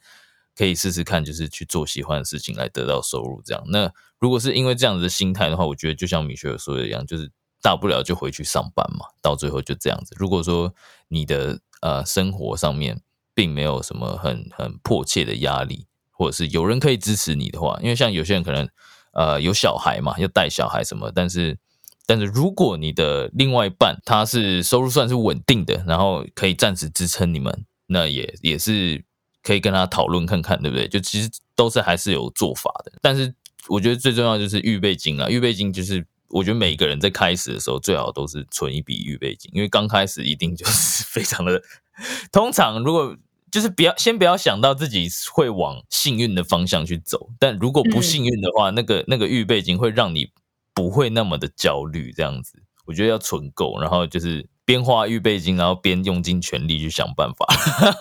[0.53, 3.41] 可以试试看，就是去做喜欢的事情来得到收入？
[3.45, 10.13] 这样，那如果是因为这样子的心态的话，我觉得就像米雪说的一样，就是大不了就回去上班嘛，到最后就这样子。
[10.19, 10.73] 如果说
[11.07, 13.01] 你的呃生活上面
[13.33, 18.67] 并没有什么很很迫切的压力，或者是有人可以支持你的话，因为像有些人可能。
[19.13, 21.11] 呃，有小孩嘛，要带小孩什么？
[21.13, 21.57] 但是，
[22.05, 29.03] 但是如果你的另外一半他是收入算是稳定的，然后可以暂时支撑你们，那也也是
[29.43, 30.87] 可以跟他讨论看看，对不对？
[30.87, 32.93] 就其实都是还是有做法的。
[33.01, 33.33] 但是
[33.67, 41.61] 我觉得最重要就是预备金啊，预备金就是我觉得每个人在开始的时候最好都是存一笔预备金，因为刚开始一定就是 非常的，
[42.31, 43.15] 通常如果。
[43.51, 50.29] 就是不要先不要想到自己会往幸运的方向去走，但如果不幸运的话，那个那个预备金会让你
[50.73, 52.13] 不会那么的焦虑。
[52.13, 57.45] 这样子，我觉得要存够，然后就是边花预备金，然后边用尽全力去想办法。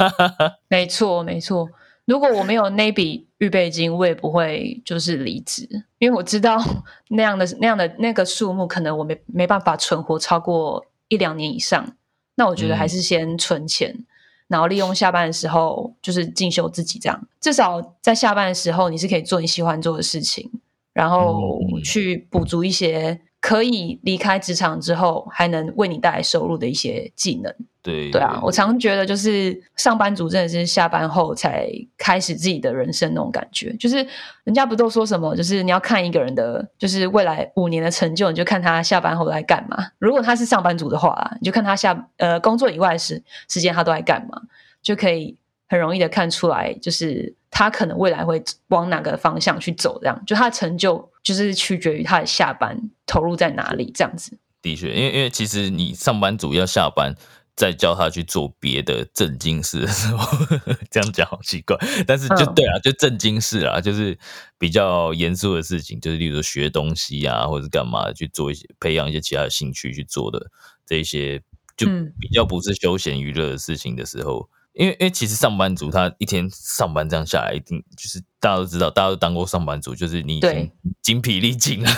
[0.70, 1.68] 没错，没错。
[2.06, 6.60] 如果我没有那笔预备金，我也不会就是离职，因为我知道
[7.08, 11.96] 那样的那样的那个数目，可能我没没办法存活超过一两年以上。
[12.36, 14.06] 那我觉得还是先存钱。
[14.50, 17.28] 然后利用下班的时候，就是进修自己，这样。
[17.40, 20.50] 至少在下班的时候，你是可以做你喜欢做的事情，
[20.92, 21.40] 然后
[21.84, 27.54] 去补足一些可可以离开职场之后还能为你带来收入的一些技能。
[27.82, 33.74] 对对啊，我常觉得就是上班族真的是下班后才开始自己的人生那种感觉。
[33.76, 33.96] 就是
[34.44, 39.76] 人家不都说什么，就是你要看一个人的，就是未来五年的成就，你就看他下班后在干嘛。
[39.98, 44.40] 如果他是上班族的话，你就看他下呃工作以外时时间他都在干嘛，
[44.80, 45.36] 就可以
[45.70, 49.98] 很容易的看出来，就是他可能未来会往哪个方向去走。
[50.00, 53.90] 这样，就他的成就就是取决于他的下班投入在哪里。
[53.94, 57.14] 这样子，的确，因为因为其实你上班族要下班。
[57.56, 60.26] 再叫他去做别的正经事的时候，
[60.90, 64.16] 这样讲好奇怪，但是就对啊，就正经事啊，就是
[64.56, 70.50] 比较严肃的事情，就是例如说学东西啊，或者是干嘛去做一些培养一些其他的兴趣去做的
[70.86, 71.42] 这些，
[71.76, 71.86] 就
[72.18, 80.70] 比较不是休闲娱乐的事情的时候，因为因为其实上班族他一天上班这样下来，一定就是大家都知道，大家都当过上班族，就是你已经
[81.02, 81.90] 精疲力尽了。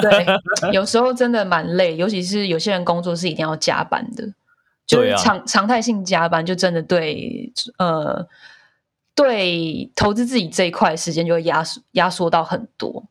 [0.00, 0.26] 对，
[0.72, 4.34] 有时候真的蛮累，尤其是有些人工作是一定要加班的。
[4.86, 8.26] 就是常常态性加班，就真的对呃，
[9.14, 13.06] 对投资自己这一块时间就会压缩压缩到很多。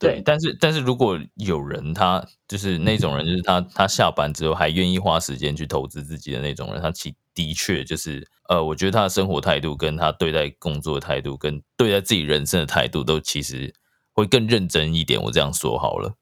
[0.00, 13.72] 对，但是但是如果有人他就是那种人，就是他他下班之后还愿意花时间去投资自己的那种人，他其的确就是呃，我觉得他的生活态度跟他对待工作的态度跟对待自己人生的态度都其实
[14.12, 15.18] 会更认真一点。
[15.22, 16.14] 我这样说好了。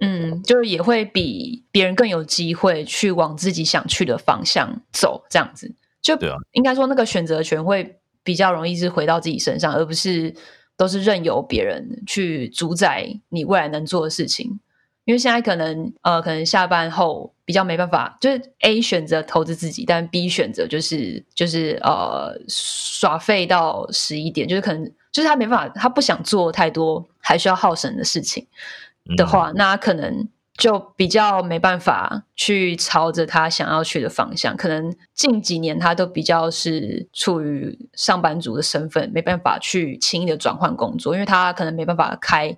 [0.00, 6.34] 嗯，就是也会比别人更有机会去往自己想去的方向走，这样子就对啊。
[6.50, 10.34] 应该说那个选择权会比较容易是回到自己身上，而不是
[10.76, 14.58] 都是任由别人去主宰你未来能做的事情。
[15.08, 28.46] 因为现在可能呃，可能下班后比较没办法，就是 A 选择投资自己，但 B 选择就是就是呃耍废到十一点，就是可能就是他没办法，他不想做太多还需要耗神的事情。
[29.16, 34.54] 的话，那可能就比较没办法去朝着他想要去的方向。
[34.58, 42.54] 可能近几年他都比较是处于上班族的身份，没办法去轻易的转换工作，因为他可能没办法开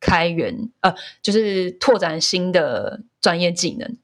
[0.00, 3.96] 开源呃，就是拓展新的专业技能。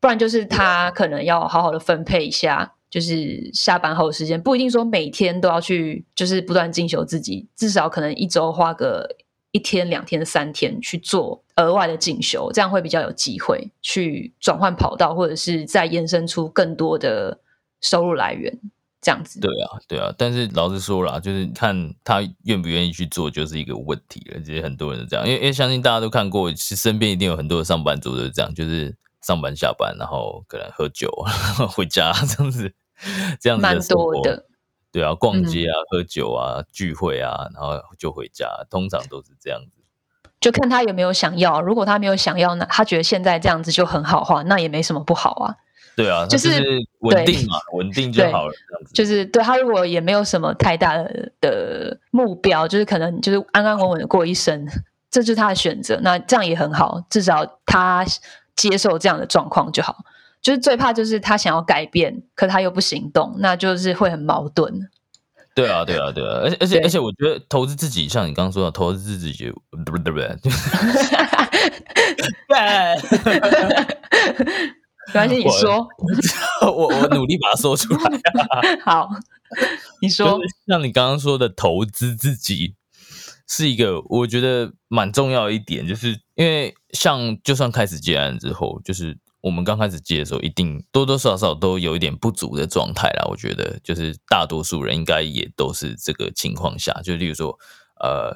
[0.00, 9.16] 不然就是他可能要好好的分配一下，就是下班后的时间，不一定说每天都要去，就是不断进修自己，至少可能一周花个。
[9.54, 17.38] 一天、两天、三天去做额外的进修，这样会比较有机会去转换跑道，或者是再延伸出更多的
[17.80, 18.58] 收入来源。
[19.04, 20.10] 这样子，对啊，对啊。
[20.16, 24.40] 但是老实说啦，就是看他愿不愿意去做，就是一个问题了。
[24.40, 31.10] 其实很多人是这样，因为因为相信大家都看过，其实身边一定有很多的上班族都是这样，就是上班下班，然后可能喝酒
[31.68, 32.74] 回家这样子，
[33.38, 34.46] 这样子蛮多的。
[34.90, 39.82] 对啊，逛街啊，喝酒啊，聚会啊，然后就回家，通常都是这样子。
[40.40, 45.56] 就看他有没有想要，如果他没有想要，那他觉得现在这样子就很好话，那也没什么不好啊。
[45.96, 46.48] 对啊，就是
[47.00, 48.52] 稳定嘛，稳定就好了。
[48.92, 54.66] 就是对他如果也没有什么太大的的目标，就是可能就是安安稳稳的过一生，
[55.10, 58.04] 这是他的选择，那这样也很好，至少他
[58.56, 59.96] 接受这样的状况就好。
[60.42, 64.90] 就是最怕就是他想要改变，可他又不行动，那就是会很矛盾。
[65.54, 69.46] 对啊，对啊，对啊，而且而且而且，我觉得投资自己，像你刚刚说的，投资自己就
[69.84, 70.36] 对不对？
[72.48, 72.58] 对，
[75.08, 75.88] 没关系，你说，
[76.62, 78.20] 我 我努力把它说出来。
[78.84, 79.08] 好，
[80.00, 82.74] 你说，像你刚刚说的，投资自己
[83.46, 89.18] 是一个我觉得蛮重要一点，就是因为像就算开始接案之后，就是。
[89.44, 93.26] 我们刚开始接的时候，一定多多少少都有一点不足的状态啦。
[93.28, 96.98] 我觉得，就是大多数人应该也都是这个情况下。
[97.04, 97.58] 就例如说，
[98.00, 98.34] 呃，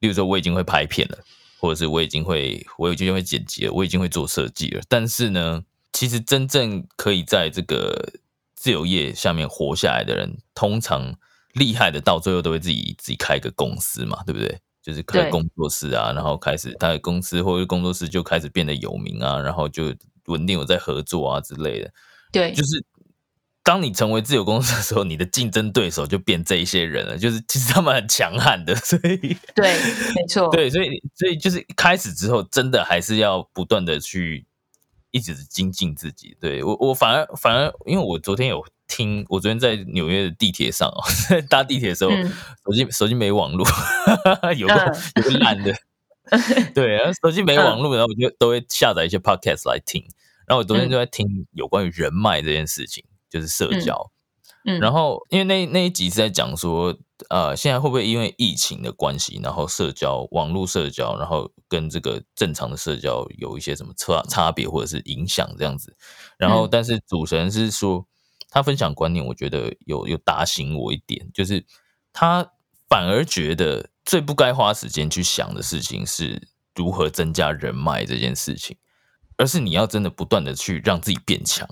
[0.00, 1.18] 例如说我已经会拍片了，
[1.60, 4.82] 或者是我已经会，我已经会剪辑了，我已经会做设计了。
[4.88, 8.12] 但是呢，其实真正可以在这个
[8.54, 11.14] 自由业下面活下来的人，通常
[11.54, 14.58] 厉害的到最后都会自己自己开一个公司嘛，对不对？
[14.82, 19.94] 就是开工作室啊，然后开始他的公司或者工作室就开始变得有名啊，然后就。
[20.26, 21.90] 稳定有在合作啊之类的，
[22.30, 22.84] 对，就是
[23.64, 27.18] 当你成为自由公司的时候，你的竞争对手就变这一些人了。
[27.18, 29.74] 就是其实他们很强悍的，所以对，
[30.14, 34.46] 没错，对，所以所以就是开始之后，真的还是要不断的去
[35.10, 36.36] 一直精进自己。
[36.40, 41.02] 对我，我反而反而，因为我昨天有听，我昨天在纽约的地铁上哦，
[41.48, 42.10] 搭地铁的时候，
[42.64, 43.66] 手机手机没网络，
[44.56, 45.74] 有个有个烂的。
[46.74, 50.04] 对，然后手机没网络，然后我就都会下载一些 podcast 来听。
[50.46, 54.10] 然后我昨天就在听有关于人脉这件事情，就是社交。
[54.64, 56.96] 嗯，然后因为那那一集是在讲说，
[57.28, 65.96] 呃，现在会不会因为疫情的关系，然后社交、网络社交，然后跟这个正常的社交有一些什么差差别或者是影响这样子？
[66.38, 68.06] 然后，但是主持人是说
[68.48, 71.64] 他分享观念，我觉得有有打醒我一点，就是
[72.12, 72.52] 他
[72.88, 78.76] 反而觉得最不该花时间去想的事情是如何增加人脉这件事情，
[79.36, 81.68] 而是你要真的不断的去让自己变强。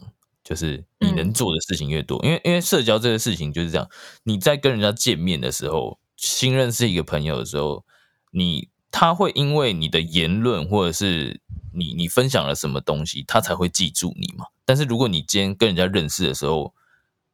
[0.49, 3.86] 就是你能做的事情越多，因为因为社交这个事情就是这样，
[4.22, 7.84] 你在跟人家见面的时候，新认识一个朋友的时候，
[8.30, 11.42] 你他会因为你的言论或者是
[11.74, 14.46] 你你分享了什么东西，他才会记住你嘛。
[14.64, 16.72] 但是如果你今天跟人家认识的时候，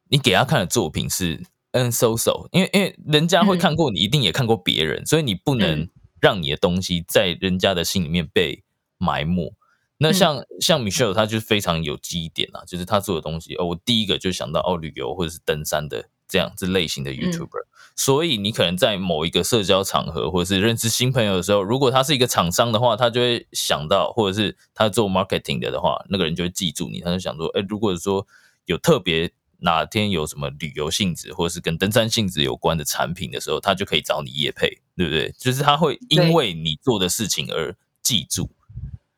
[0.09, 1.41] 你给他看的作品是
[1.71, 5.87] 嗯 so so，因为因为人家会看过你，一定也看过别人，所以你不能
[6.19, 8.61] 让你的东西在人家的心里面被
[8.97, 9.53] 埋没。
[9.97, 17.65] 那像像 Michelle，他就非常有记忆点啊，就是他做的东西哦，我第一个就想到哦，旅游或者是登山的这样子类型的 YouTuber。
[17.95, 26.99] 所以你可能在某一个社交场合，或者是认识新朋友的时候，如果他是一个厂商的话，他就会想到，或者是他做 marketing 的的话，那个人就会记住你。
[26.99, 28.27] 他就想说，哎，如果说
[28.65, 35.33] 有特别哪天有什么旅游性质，或者是跟登山性质有关的产品的时候，他就可以找你业配，对不对？
[35.39, 37.73] 就是他会因为你做的事情而
[38.03, 38.49] 记住。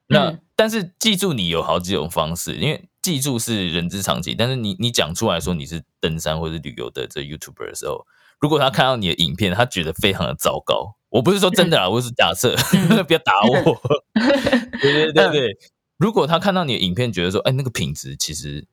[0.07, 4.35] 那但是记住你有好几种方式，因为记住是人之常情。
[4.37, 8.05] 但是你你讲出来说你是登山或者旅游的这 YouTuber 的时候，
[8.39, 10.95] 如果他看到你的影片，他觉得非常的糟糕。
[11.09, 12.55] 我不是说真的啊，我是假设，
[13.05, 13.81] 不要打我。
[14.81, 15.57] 对对对对，
[15.97, 18.65] 如果他看到你的影片，觉得说，哎，那个品质其实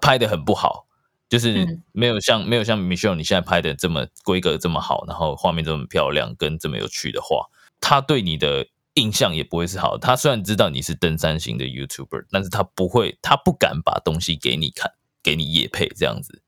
[0.00, 0.86] 拍的很不好，
[1.28, 7.48] 就是没有像没有像 Michelle 你现在拍的这么规格这么好，然后画面这么漂亮，跟这么有趣的话，
[7.80, 8.68] 他对你的。
[8.94, 9.96] 印象也不会是好。
[9.96, 14.90] 他虽然知道你是登山型的 YouTuber，但是他不会，他不敢把东西给你看，
[15.22, 16.42] 给你夜配这样子。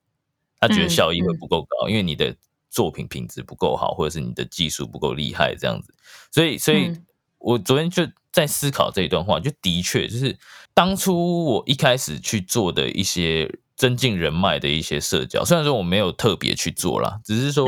[0.60, 2.36] 他觉得效益会不够高，因为你的
[2.70, 5.94] 作品品质不够好，或者是你的技术不够厉害这样子。
[6.30, 6.92] 所以，所以
[7.38, 10.38] 我昨天就在思考这一段话，就的确就是
[10.74, 17.66] 当初我一开始去做的一些增进人脉的一些社交，虽然说我没有特别去做啦，只是说。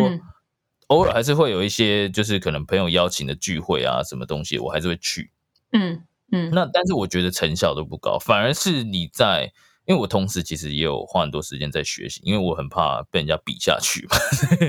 [0.89, 5.30] 偶尔还是会有一些，就是可能朋友邀请的聚会啊，什么东西，我还是会去。
[5.72, 6.51] 嗯嗯。
[6.53, 9.53] 那但是我觉得成效都不高，反而是你在，
[9.87, 14.16] 因为我同时其实也有花很多时间在学习，因为我很怕被人家比下去嘛。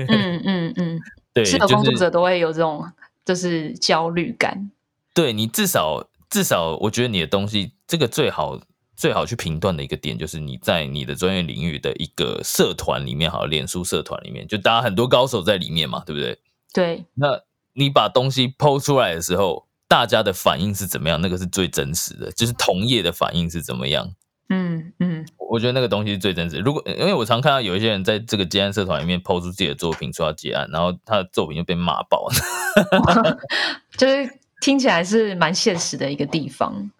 [0.08, 1.00] 嗯嗯嗯。
[1.32, 2.84] 对，是的，工作者都会有这种
[3.24, 4.70] 就是焦虑感。
[5.14, 8.60] 对你至少至少，我觉得你的东西这个最好。
[8.98, 16.36] 最好去评断的一个点，就是你在你的专业领域的一个社团里面，好，脸书社团里面，就大家很多高手在里面嘛，对不对？
[16.74, 17.04] 对。
[17.14, 17.40] 那
[17.74, 21.20] 你把东西抛出来的时候，大家的反应是怎么样？
[21.20, 24.12] 那个是最真实的，就是同业的反应是怎么样？
[24.48, 26.58] 嗯嗯，我觉得那个东西是最真实。
[26.58, 33.38] 如果因为我常看到有一些人在这个接案社团里面抛出自己的作品说要接案，然后他的作品就被骂爆了，
[33.96, 34.28] 就是
[34.60, 36.90] 听起来是蛮现实的一个地方。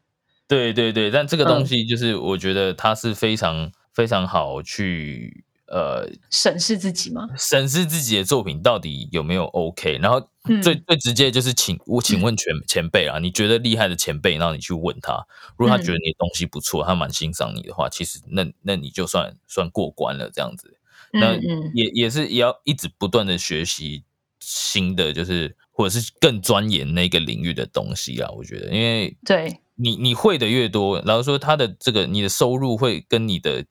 [0.48, 7.28] 对对对，但这个东西就是我觉得它是非常非常好去呃审视自己吗？
[7.36, 9.98] 审视自己的作品到底有没有 OK？
[10.00, 10.26] 然后
[10.62, 15.26] 最最直接就是请我请问前前辈啊，你觉得厉害的前辈，然后你去问他，
[15.58, 20.78] 如果他觉得你的东西不错，他蛮欣赏你的话，其实那那你就算算过关了这样子。
[21.12, 21.34] 那
[21.74, 24.04] 也也是也要一直不断的学习
[24.40, 28.30] 新的，就是或者是更钻研那个领域的东西啊。
[28.30, 29.60] 我觉得，因为对。
[29.80, 33.64] 你你会的越多，然后说他的这个你的收入会跟你的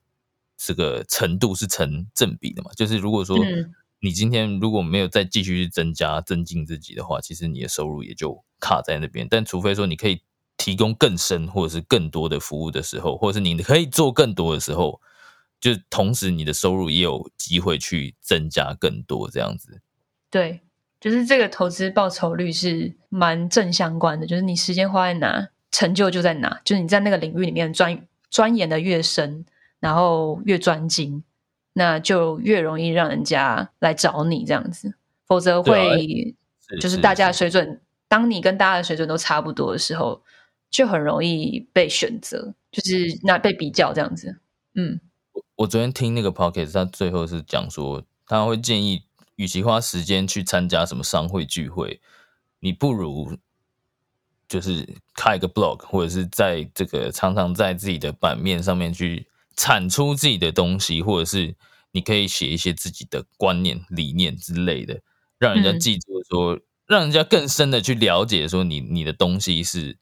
[0.58, 2.72] 这个程度是成正比的嘛？
[2.76, 3.38] 就是如果说
[4.00, 9.28] 你今天如果没有再继续去增加增进自己的话，其实你的收入也就卡在那边。
[9.30, 10.22] 但除非说你可以
[10.56, 15.02] 提供更深或者是更多的服务的时候，或者是你可以做更多的时候，
[15.60, 19.82] 就同时你的收入也有机会去增加更多这样子。
[20.32, 20.62] 对，
[21.02, 25.50] 就是这个投资报酬率是蛮正相关的，就是你时间花在哪。
[25.72, 29.46] 成就就在哪，就是你在那个领域里面钻钻研的越深，
[29.80, 31.24] 然后越专精，
[31.74, 34.96] 那就越容易让人家来找你这样子。
[35.26, 36.36] 否则会
[36.80, 40.24] 就是大家的水准，当你跟大家的水准都差不多的时候，
[40.70, 44.38] 就很容易被选择，就是那被比较这样子。
[44.76, 45.00] 嗯，
[45.34, 49.04] 我我昨天听那个 p o c k e t 他最后是讲说，他会建议，
[49.36, 52.00] 与其花时间去参加什么商会聚会，
[52.62, 53.38] 你不如。
[54.48, 61.56] 就是开一个 blog，或者是在这个常常在自己的版面上面去产出自己的东西，或者是
[61.92, 65.02] 你可以写一些自己的观念、理念之类的，
[65.38, 69.98] 让人家记住，说让人家更深的去了解，说你你的东西是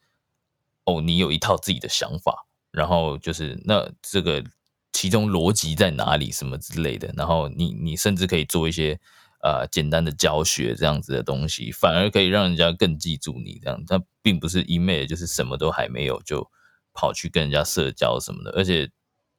[0.85, 4.43] 哦，你有一套自己的想法，然后就是那这个
[4.91, 8.99] 其中逻辑在哪里，什么之类的，然后你你甚至可以做一些。
[9.45, 13.83] 呃简单的教学这样子的东西，反而可以让人家更记住你这样。
[13.85, 16.49] 但并不是一昧就是什么都还没有就
[16.93, 18.89] 跑去跟人家社交什么的，而且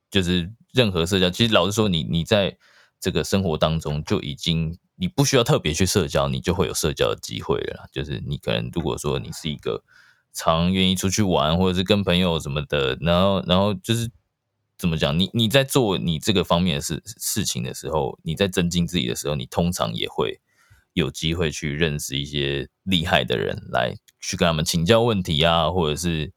[0.08, 2.56] 就是任何社交，其实老实说，你你在
[3.00, 7.88] 这个生活当中就已经你不需要特别去社交，你就会有社交的机会了。
[7.92, 9.82] 就是你可能如果说你是一个
[10.32, 14.08] 常愿意出去玩，或者是跟朋友什么的，然后然后就是
[14.78, 20.40] 怎么讲，你你在做你这个方面的事事情的时候，你在增进自己的时候，你通常也会
[20.92, 26.32] 有机会去认识一些厉害的人，来去跟他们请教问题啊，或者是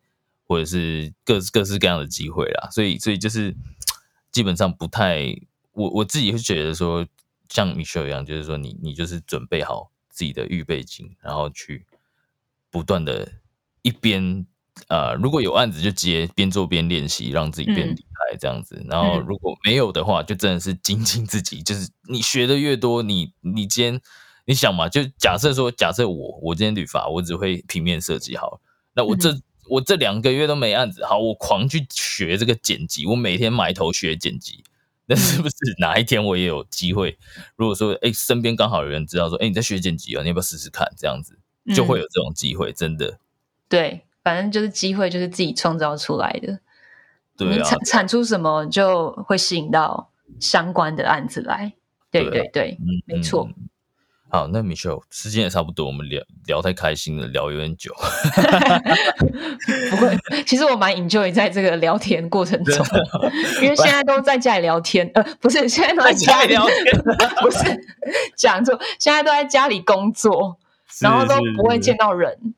[0.46, 2.70] 或者是各各式各样的机会啦。
[2.72, 3.56] 所以所以就是
[4.32, 5.36] 基本上不太，
[5.74, 7.08] 我我自己会觉得说，
[7.50, 11.86] 像米秀一样，就是说你你就是准备好自己的预备金，然后去
[12.70, 13.34] 不断的。
[13.82, 14.46] 一边
[14.88, 18.84] 呃，如果有案子就接，边做边练习，让自己变厉害这样子。
[18.90, 21.62] 然后如果没有的话，就真的是精进自己。
[21.62, 24.02] 就是你学的越多，你你今天
[24.46, 28.60] 你想嘛，就假设说，假设我我今天旅法，我只会平面设计好，
[28.94, 34.64] 那我这我这两个月都没案子，好，我狂去学这个剪辑，我每天埋头学剪辑，
[35.06, 37.18] 那是不是哪一天我也有机会？
[37.56, 40.92] 如果说哎，身边刚好有人知道说，哎，你在学剪辑哦，你要不要试试看？
[40.98, 41.38] 这样子
[41.76, 43.20] 就会有这种机会，真的。
[43.68, 46.60] 对，反正就是机会，就是自己创造出来的。
[47.38, 50.10] 对啊，产产出什么就会吸引到
[50.40, 51.74] 相关的案子来。
[52.12, 53.50] 对对对，没错。
[54.32, 57.92] 好，那 Michelle 时间也差不多，我们聊聊太开心了，聊有点久。
[59.90, 62.86] 不会，其实我蛮 enjoy 在这个聊天过程中，
[63.62, 65.10] 因为现在都在家里聊天。
[65.16, 67.02] 呃，不是，现在都在家里聊天，
[67.42, 67.60] 不是
[68.36, 70.60] 讲错，现在都在家里工作，
[71.00, 72.54] 然后都不会见到人。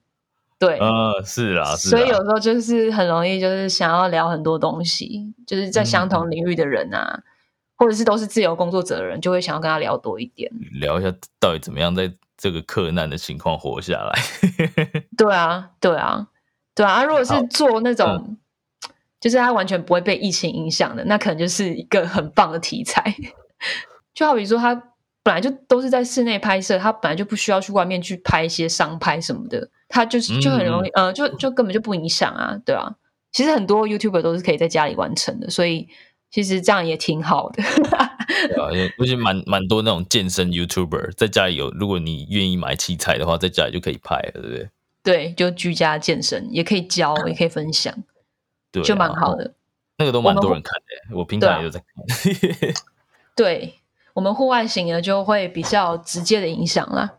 [0.62, 7.20] 对，呃，是啦，所以有时候就是很容易，就是想要聊很多东西，就是在相同领域的人啊，
[7.76, 14.14] 或者是都是自由工作者的人，就会想要跟他聊多一点，聊一下到底怎么样在这个克难的情况活下来。
[15.18, 16.28] 对啊，对啊，
[16.76, 17.04] 对啊。
[17.04, 18.38] 如果是做那种，
[19.20, 23.16] 就是他完全不会被疫情影响的，那可能就是一个很棒的题材。
[24.14, 24.76] 就好比说，他
[25.24, 29.70] 本来就都是在室内拍摄，他本来就不需要去外面去拍一些商拍什么的。
[29.88, 32.96] 他就是就很容易，呃，就就根本就不影响啊，对啊。
[33.32, 35.88] 其实很多 YouTuber 都是可以在家里完成的，所以
[36.30, 37.62] 其实这样也挺好的。
[38.48, 38.68] 对啊，
[39.00, 44.70] 而且蛮蛮多那种健身 YouTuber 在家里有，如果你愿意买器材的话，在家里就可以拍了，对不对？
[45.04, 47.94] 对，就居家健身，也可以教，也可以分享，
[48.72, 49.54] 对，就蛮好的。
[49.98, 50.74] 那个都蛮多人看
[51.10, 52.74] 的，我平常也有在看。
[53.36, 53.76] 对
[54.14, 57.18] 我们户外型的就会比较直接的影响啦。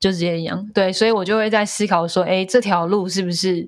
[0.00, 3.66] 就直接一样，对，所以我就会在思考说，哎，这条路是不是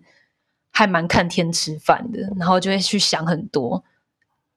[0.71, 2.21] 还蛮看天吃饭的？
[2.37, 3.83] 然后就会去想很多，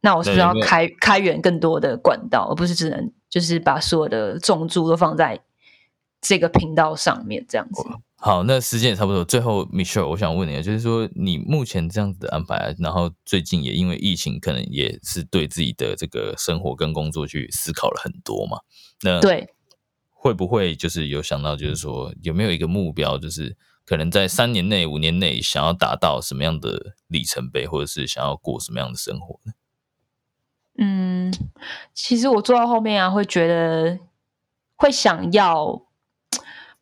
[0.02, 5.40] 那我是不是要开开源更多的管道，而不是只能就是把所有的重注都放在
[6.20, 7.82] 这个频道上面这样子？
[8.22, 18.60] 好，那时间也差不多，最后 Michelle，我想问你，就是说你目前这样子的安排，然后最近也因为疫情，可能也是对自己的这个生活跟工作去思考了很多嘛？
[19.02, 19.54] 那对。
[20.22, 23.56] 会不会就是有想到，就是说有没有一个目标，就是
[23.86, 29.54] 可能在三年内、五年内想要达到什么样的里程碑，或者是想要过什么样的生活呢？
[30.78, 31.34] 嗯，
[31.94, 33.98] 其实我做到后面啊，会觉得
[34.76, 35.86] 会想要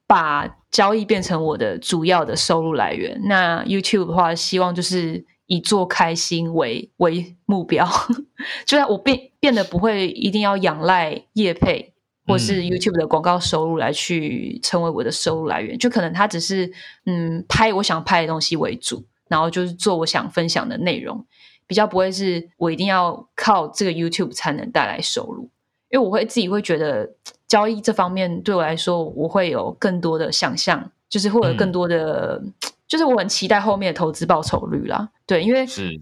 [0.08, 3.20] 把交易变成我的主要的收入来源。
[3.26, 7.88] 那 YouTube 的话，希望就是以做开心为为目标，
[8.66, 11.94] 就是我变变得不会一定要仰赖业配。
[12.30, 16.70] 或是 YouTube 的广告收入来去成为我的收入来源，就可能它只是
[17.06, 21.26] 嗯拍我想拍的东西为主，然后就是做我想分享的内容，
[21.66, 25.50] 比较不会是我一定要靠这个 YouTube 才能带来收入，
[25.90, 27.10] 因为我会自己会觉得
[27.48, 32.42] 交易这方面对我来说，我会有更多的想象，就是会有更多的，
[32.88, 36.02] 就是我很期待后面的投资报酬率啦，对，因为是。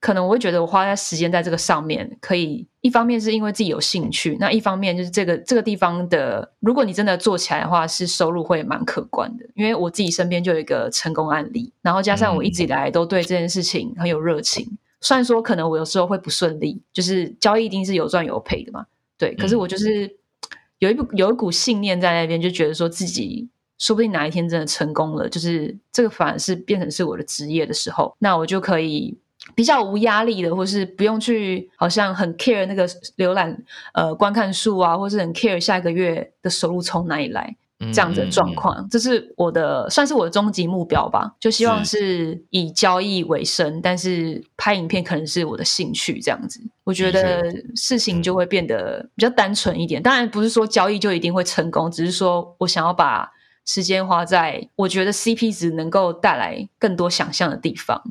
[0.00, 9.46] 可能我会觉得我花在时间在这个上面，可以一方面是因为自己有兴趣，那一方面就是这个这个地方的，如果你真的做起来的话，是收入会蛮可观的。
[9.54, 14.66] 因为我自己身边就有一个成功案例，然后加上我一直以来都对这件事情很有热情。
[15.00, 18.84] 虽然说可能我有时候会不顺利，就是交易一定是有赚有赔的嘛，
[19.16, 19.36] 对。
[19.36, 20.12] 可是我就是
[20.78, 23.48] 有一股有一股信念在那边，就觉得说自己
[23.78, 29.16] 说不定哪一天真的成功了，就是这个反而是变成是我的职业的时候，那我就可以。
[29.54, 33.56] 比较无压力的，或是不用去好像很 care 那个浏览
[33.94, 37.56] 呃观看数啊，或是很 care 下一个月的收入从哪里来，
[37.92, 46.58] 这样子的状况，这是我的算是我的终极目标吧，就希望是以交易为生，但是拍影片可能是我的兴趣这样子。
[46.84, 50.02] 我觉得事情就会变得比较单纯一点。
[50.02, 53.30] 当然不是说交易就一定会成功，只是说我想要把
[53.66, 58.02] 时间花在我觉得 CP 值能够带来更多想象的地方。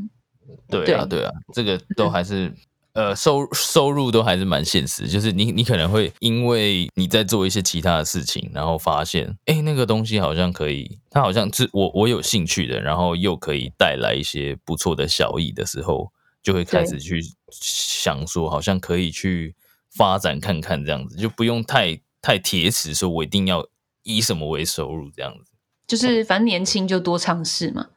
[0.69, 2.53] 对啊，对啊，这个都还是。
[2.95, 16.09] 呃，收收入都还是蛮现实，就是你你可能会因为你在做一些其他的事情，然后发现，哎，那个东西好像可以，它好像是我我有兴趣的，然后又可以带来一些不错的效益的时候，
[16.41, 17.21] 就会开始去
[17.51, 19.53] 想说，好像可以去
[19.91, 23.67] 发展看看这样子，就不用太太铁齿，说我一定要
[24.03, 25.51] 以什么为收入这样子，
[25.85, 27.87] 就是反正年轻就多尝试嘛。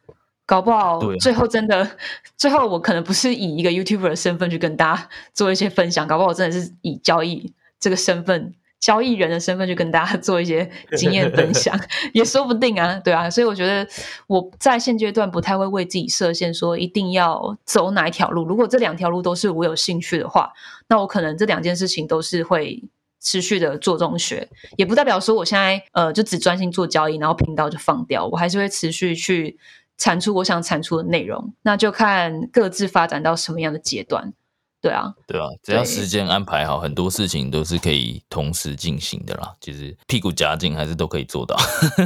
[0.49, 1.87] 搞不好最后真的，
[2.35, 11.79] 最后我可能不是以一个 YouTuber 的身份去跟大家做一些分享，搞不好我真的是以交易这个身份、交易人的身份去跟大家做一些经验分享，
[12.13, 13.87] 也说不定啊，对啊，所以我觉得
[14.25, 18.43] 我在现阶段不太会为自己设限，说一定要走哪一条路。
[18.43, 20.51] 如果这两条路都是我有兴趣的话，
[20.87, 22.83] 那我可能这两件事情都是会
[23.21, 29.59] 持续的做中学，也不代表说我现在呃就只专心做交易，然后频道就放掉，我还是会持续去。
[29.99, 34.33] 产出我想产出的内容，那就看各自发展到什么样的阶段。
[34.81, 39.53] 对啊，对啊，只要时间安排好，很多事情都是可以同时进行的啦。
[39.59, 41.57] 其实屁股夹紧还是都可以做到。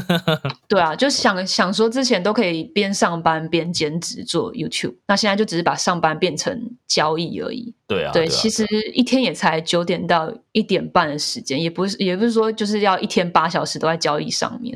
[0.68, 7.76] 对啊，就想想说之前都可以边上班边兼职做 YouTube，那现在就只是把上班变成交易而已。
[7.86, 8.66] 对啊，对，其实
[8.96, 14.76] 一天也才九点到一点半的时间，也不是也不是说就是要一天八小时都在交易上面。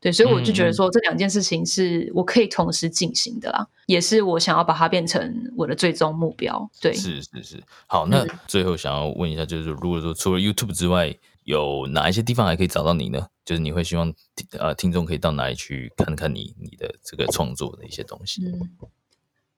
[0.00, 6.70] 对，所以我就觉得说这两件事情是我可以同时进行的啦，也是我想要把它变成我的最终目标。
[6.80, 7.62] 对，是是是。
[7.86, 13.26] 好，那最后想要问一下，就是如果说除了 YouTube 之外，有哪一些地方还可以找到你呢？
[13.44, 14.12] 就是你会希望
[14.58, 18.44] 呃听众可以到哪里去看看你你的这个创作的一些东西？
[18.44, 18.68] 嗯，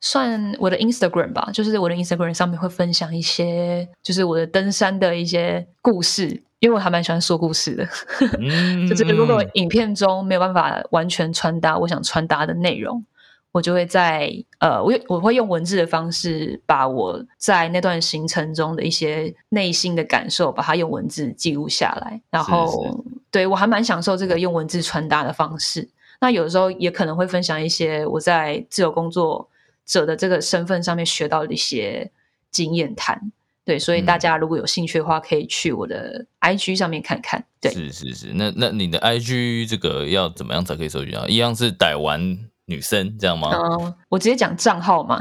[0.00, 6.42] 算我的 Instagram 吧，就是我的 Instagram 上面会分享一些，就是我的登山的一些故事。
[6.60, 7.86] 因为我还蛮喜欢说故事的，
[8.86, 13.02] 就是如果影片中没有办法完全传达我想传达的内容，
[13.50, 22.20] 我就会在呃，我我会用文字的方式把我在那段行程中的一些内心的感受，把它用文字记录下来。
[22.28, 25.88] 然后，对我还蛮享受这个用文字传达的方式。
[26.20, 29.48] 那有的时候也可能会分享一些我在自由工作
[29.90, 32.10] 者的这个身份上面学到的一些
[32.50, 33.32] 经验谈。
[33.64, 37.44] 对，所以大家如果有兴趣的话，可以去我的 IG 上面看看。
[37.60, 41.24] 对，是是是，那那你的 IG 这个要怎么样才可以搜寻啊？
[41.28, 43.50] 一样是逮完女生这样吗？
[43.52, 45.20] 嗯，我直接讲账号嘛。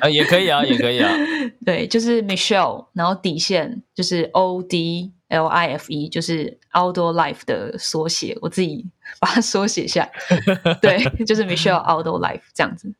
[0.00, 1.10] 啊，也可以啊，也可以啊。
[1.64, 8.86] 对，就是 Michelle，然后底线就是 O D L I F E，就是 Outdoor Life 的缩写，我自己
[9.18, 10.74] 把它缩写下来。
[10.80, 12.92] 对，就是 Michelle Outdoor Life 这样子。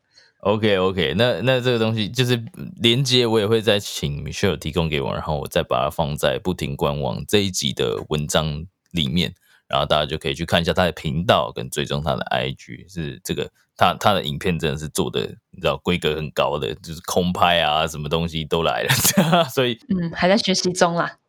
[0.43, 2.43] OK OK，那那这个东西就是
[2.81, 9.33] 连接，我也会再请 Michelle 提供给我，然后我再把它放在不停官网这一集的文章里面，
[9.69, 15.21] 然后大家就可以去看一下他的频道跟追踪他的 IG，是这个他他的影片真的是做的，
[15.51, 18.89] 你知道规格很高的，就是空拍啊，什么东西都来了，
[19.49, 21.19] 所以嗯还在学习中啦。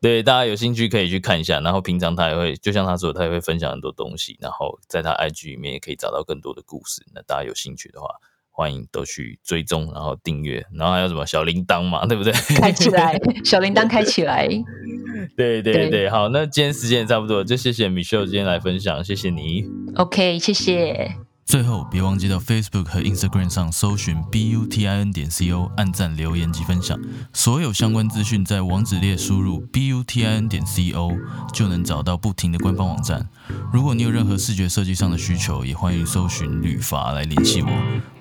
[0.00, 7.04] 对，大家有兴趣可以去看一下，然后平常他也会就像他说，他也会分享很多东西，然后在他 IG 里面也可以找到更多的故事。
[7.14, 8.08] 那大家有兴趣的话。
[8.62, 12.32] 欢迎都去追踪，然后订阅，然后还有什么小铃铛嘛，对不对？
[12.60, 14.46] 开起来，小铃铛开起来。
[15.36, 19.64] 对对对，好，那今天时间也差不多，就谢谢 Michelle 今天来分享，谢谢你。
[19.96, 21.31] OK，谢谢。
[21.44, 26.98] 最后，别忘记到 Facebook 和 Instagram 上搜寻 butin 点 co，按赞、留言及分享。
[27.34, 31.18] 所有相关资讯在网址列输入 butin 点 co
[31.52, 33.28] 就能找到不停的官方网站。
[33.72, 37.68] 如果你有任何视觉设计上的需求，也欢迎搜寻律法来联系我。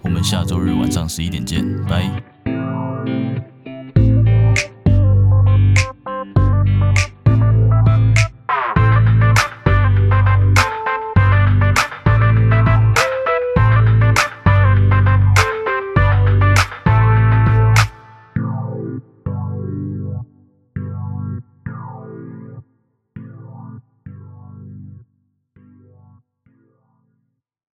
[0.01, 2.30] 我们下周日晚上十一点见，拜。